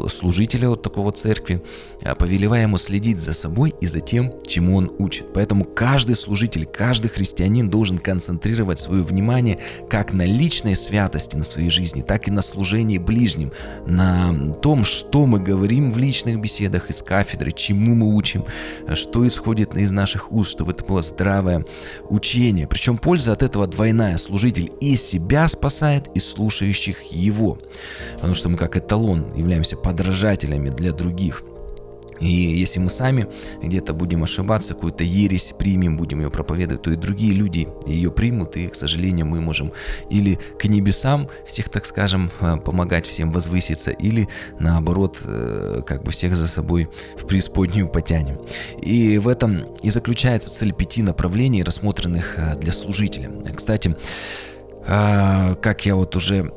служителя 0.09 0.69
вот 0.69 0.81
такого 0.81 1.11
церкви, 1.11 1.63
э, 2.01 2.15
повелевая 2.15 2.63
ему 2.63 2.77
следить 2.77 3.19
за 3.19 3.33
собой 3.33 3.73
и 3.81 3.87
за 3.87 3.99
тем, 3.99 4.33
чему 4.45 4.77
он 4.77 4.91
учит. 4.97 5.33
Поэтому 5.33 5.65
каждый 5.65 6.15
служитель, 6.15 6.65
каждый 6.65 7.09
христианин 7.09 7.69
должен 7.69 7.97
концентрировать 7.97 8.79
свое 8.79 9.03
внимание 9.03 9.59
как 9.89 10.13
на 10.13 10.23
личной 10.23 10.75
святости 10.75 11.35
на 11.35 11.43
своей 11.43 11.69
жизни, 11.69 12.01
так 12.01 12.27
и 12.27 12.31
на 12.31 12.41
служении 12.41 12.97
ближним, 12.97 13.51
на 13.85 14.53
том, 14.61 14.83
что 14.83 15.25
мы 15.25 15.39
говорим 15.39 15.91
в 15.91 15.97
личных 15.97 16.39
беседах 16.39 16.89
из 16.89 17.01
кафедры, 17.01 17.51
чему 17.51 17.95
мы 17.95 18.15
учим, 18.15 18.45
э, 18.87 18.95
что 18.95 19.25
исходит 19.25 19.75
из 19.75 19.91
наших 19.91 20.31
уст, 20.31 20.51
чтобы 20.51 20.71
это 20.71 20.83
было 20.83 21.01
здравое 21.01 21.65
учение. 22.09 22.67
Причем 22.67 22.97
польза 22.97 23.31
от 23.31 23.43
этого 23.43 23.67
двойная. 23.67 24.17
Служитель 24.17 24.71
и 24.79 24.95
себя 24.95 25.40
себя 25.41 25.47
спасает 25.47 26.09
и 26.15 26.19
слушающих 26.19 27.01
его. 27.11 27.57
Потому 28.15 28.35
что 28.35 28.49
мы 28.49 28.57
как 28.57 28.77
эталон 28.77 29.33
являемся 29.35 29.75
подражателями 29.75 30.69
для 30.69 30.91
других. 30.91 31.43
И 32.19 32.27
если 32.27 32.79
мы 32.79 32.91
сами 32.91 33.27
где-то 33.63 33.93
будем 33.93 34.23
ошибаться, 34.23 34.75
какую-то 34.75 35.03
ересь 35.03 35.53
примем, 35.57 35.97
будем 35.97 36.21
ее 36.21 36.29
проповедовать, 36.29 36.83
то 36.83 36.91
и 36.91 36.95
другие 36.95 37.33
люди 37.33 37.67
ее 37.87 38.11
примут, 38.11 38.57
и, 38.57 38.67
к 38.67 38.75
сожалению, 38.75 39.25
мы 39.25 39.41
можем 39.41 39.71
или 40.11 40.37
к 40.59 40.65
небесам 40.65 41.27
всех, 41.47 41.69
так 41.69 41.85
скажем, 41.85 42.29
э, 42.41 42.57
помогать 42.57 43.07
всем 43.07 43.31
возвыситься, 43.31 43.89
или 43.89 44.27
наоборот, 44.59 45.19
э, 45.25 45.81
как 45.83 46.03
бы 46.03 46.11
всех 46.11 46.35
за 46.35 46.47
собой 46.47 46.89
в 47.17 47.25
преисподнюю 47.25 47.89
потянем. 47.89 48.37
И 48.79 49.17
в 49.17 49.27
этом 49.27 49.63
и 49.81 49.89
заключается 49.89 50.51
цель 50.51 50.73
пяти 50.73 51.01
направлений, 51.01 51.63
рассмотренных 51.63 52.35
э, 52.37 52.55
для 52.59 52.71
служителя. 52.71 53.31
Кстати, 53.55 53.95
как 54.85 55.85
я 55.85 55.95
вот 55.95 56.15
уже 56.15 56.51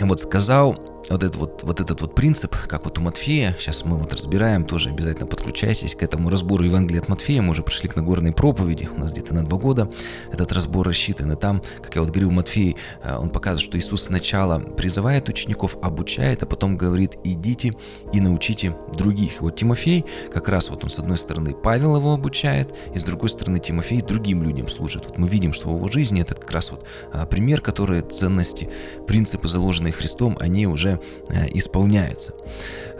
вот 0.00 0.20
сказал, 0.20 0.76
вот 1.10 1.22
этот 1.22 1.36
вот, 1.36 1.62
вот 1.62 1.80
этот 1.80 2.00
вот 2.00 2.14
принцип, 2.14 2.54
как 2.66 2.84
вот 2.84 2.98
у 2.98 3.02
Матфея, 3.02 3.54
сейчас 3.58 3.84
мы 3.84 3.96
вот 3.96 4.12
разбираем, 4.12 4.64
тоже 4.64 4.90
обязательно 4.90 5.26
подключайтесь 5.26 5.94
к 5.94 6.02
этому 6.02 6.30
разбору 6.30 6.64
Евангелия 6.64 7.00
от 7.00 7.08
Матфея, 7.08 7.42
мы 7.42 7.50
уже 7.50 7.62
пришли 7.62 7.88
к 7.88 7.96
Нагорной 7.96 8.32
проповеди, 8.32 8.88
у 8.94 9.00
нас 9.00 9.12
где-то 9.12 9.34
на 9.34 9.44
два 9.44 9.58
года 9.58 9.90
этот 10.32 10.52
разбор 10.52 10.86
рассчитан, 10.86 11.32
и 11.32 11.36
там, 11.36 11.62
как 11.82 11.94
я 11.94 12.02
вот 12.02 12.10
говорил, 12.10 12.30
Матфей, 12.30 12.76
э, 13.02 13.16
он 13.16 13.30
показывает, 13.30 13.68
что 13.68 13.78
Иисус 13.78 14.04
сначала 14.04 14.58
призывает 14.58 15.28
учеников, 15.28 15.76
обучает, 15.82 16.42
а 16.42 16.46
потом 16.46 16.76
говорит, 16.76 17.16
идите 17.24 17.72
и 18.12 18.20
научите 18.20 18.76
других. 18.94 19.40
Вот 19.40 19.56
Тимофей, 19.56 20.04
как 20.32 20.48
раз 20.48 20.70
вот 20.70 20.84
он 20.84 20.90
с 20.90 20.98
одной 20.98 21.16
стороны 21.16 21.54
Павел 21.54 21.96
его 21.96 22.12
обучает, 22.12 22.74
и 22.94 22.98
с 22.98 23.02
другой 23.02 23.28
стороны 23.28 23.58
Тимофей 23.58 24.00
другим 24.00 24.42
людям 24.42 24.68
служит. 24.68 25.06
Вот 25.06 25.18
мы 25.18 25.28
видим, 25.28 25.52
что 25.52 25.70
в 25.70 25.76
его 25.76 25.88
жизни 25.88 26.22
это 26.22 26.34
как 26.34 26.50
раз 26.50 26.70
вот 26.70 26.84
а, 27.12 27.26
пример, 27.26 27.60
который 27.60 28.02
ценности, 28.02 28.68
принципы, 29.06 29.48
заложенные 29.48 29.92
Христом, 29.92 30.36
они 30.40 30.66
уже 30.66 30.97
Э, 31.28 31.46
исполняется. 31.52 32.32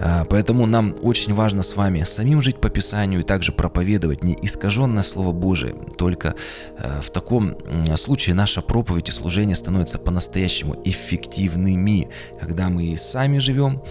А, 0.00 0.24
поэтому 0.24 0.66
нам 0.66 0.94
очень 1.02 1.34
важно 1.34 1.62
с 1.62 1.74
вами 1.74 2.04
самим 2.04 2.42
жить 2.42 2.61
по 2.61 2.68
Писанию 2.68 3.20
и 3.20 3.22
также 3.22 3.52
проповедовать 3.52 4.22
не 4.22 4.37
искаженное 4.42 5.02
Слово 5.02 5.32
Божие. 5.32 5.74
Только 5.96 6.34
э, 6.78 7.00
в 7.00 7.11
таком 7.11 7.56
случае 7.96 8.34
наша 8.34 8.61
проповедь 8.61 9.08
и 9.08 9.12
служение 9.12 9.56
становятся 9.56 9.98
по-настоящему 9.98 10.80
эффективными, 10.84 12.08
когда 12.40 12.68
мы 12.68 12.84
и 12.84 12.96
сами 12.96 13.38
живем 13.38 13.82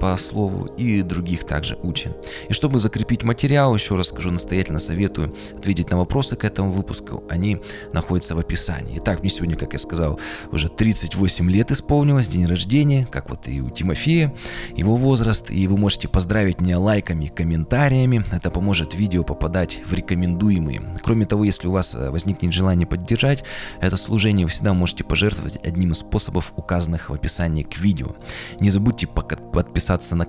по 0.00 0.16
Слову 0.18 0.66
и 0.66 1.02
других 1.02 1.44
также 1.44 1.78
учим. 1.82 2.12
И 2.48 2.52
чтобы 2.52 2.78
закрепить 2.78 3.22
материал, 3.22 3.74
еще 3.74 3.96
раз 3.96 4.08
скажу, 4.08 4.30
настоятельно 4.30 4.78
советую 4.78 5.34
ответить 5.56 5.90
на 5.90 5.98
вопросы 5.98 6.36
к 6.36 6.44
этому 6.44 6.70
выпуску. 6.70 7.24
Они 7.28 7.58
находятся 7.92 8.34
в 8.34 8.38
описании. 8.38 8.98
Итак, 8.98 9.20
мне 9.20 9.30
сегодня, 9.30 9.56
как 9.56 9.72
я 9.72 9.78
сказал, 9.78 10.20
уже 10.52 10.68
38 10.68 11.50
лет 11.50 11.70
исполнилось, 11.70 12.28
день 12.28 12.46
рождения, 12.46 13.06
как 13.10 13.30
вот 13.30 13.33
и 13.46 13.60
у 13.60 13.70
Тимофея, 13.70 14.34
его 14.76 14.96
возраст 14.96 15.50
и 15.50 15.66
вы 15.66 15.76
можете 15.76 16.08
поздравить 16.08 16.60
меня 16.60 16.78
лайками, 16.78 17.26
комментариями. 17.26 18.24
Это 18.32 18.50
поможет 18.50 18.94
видео 18.94 19.24
попадать 19.24 19.82
в 19.86 19.92
рекомендуемые. 19.92 20.82
Кроме 21.02 21.24
того, 21.24 21.44
если 21.44 21.68
у 21.68 21.72
вас 21.72 21.94
э, 21.94 22.10
возникнет 22.10 22.52
желание 22.52 22.86
поддержать 22.86 23.44
это 23.80 23.96
служение, 23.96 24.46
вы 24.46 24.50
всегда 24.50 24.74
можете 24.74 25.04
пожертвовать 25.04 25.58
одним 25.64 25.92
из 25.92 25.98
способов, 25.98 26.52
указанных 26.56 27.10
в 27.10 27.14
описании 27.14 27.62
к 27.62 27.78
видео. 27.78 28.14
Не 28.60 28.70
забудьте 28.70 29.06
подписаться 29.06 30.14
на 30.16 30.24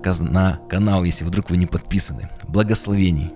канал, 0.68 1.04
если 1.04 1.24
вдруг 1.24 1.50
вы 1.50 1.56
не 1.56 1.66
подписаны. 1.66 2.28
Благословений! 2.48 3.32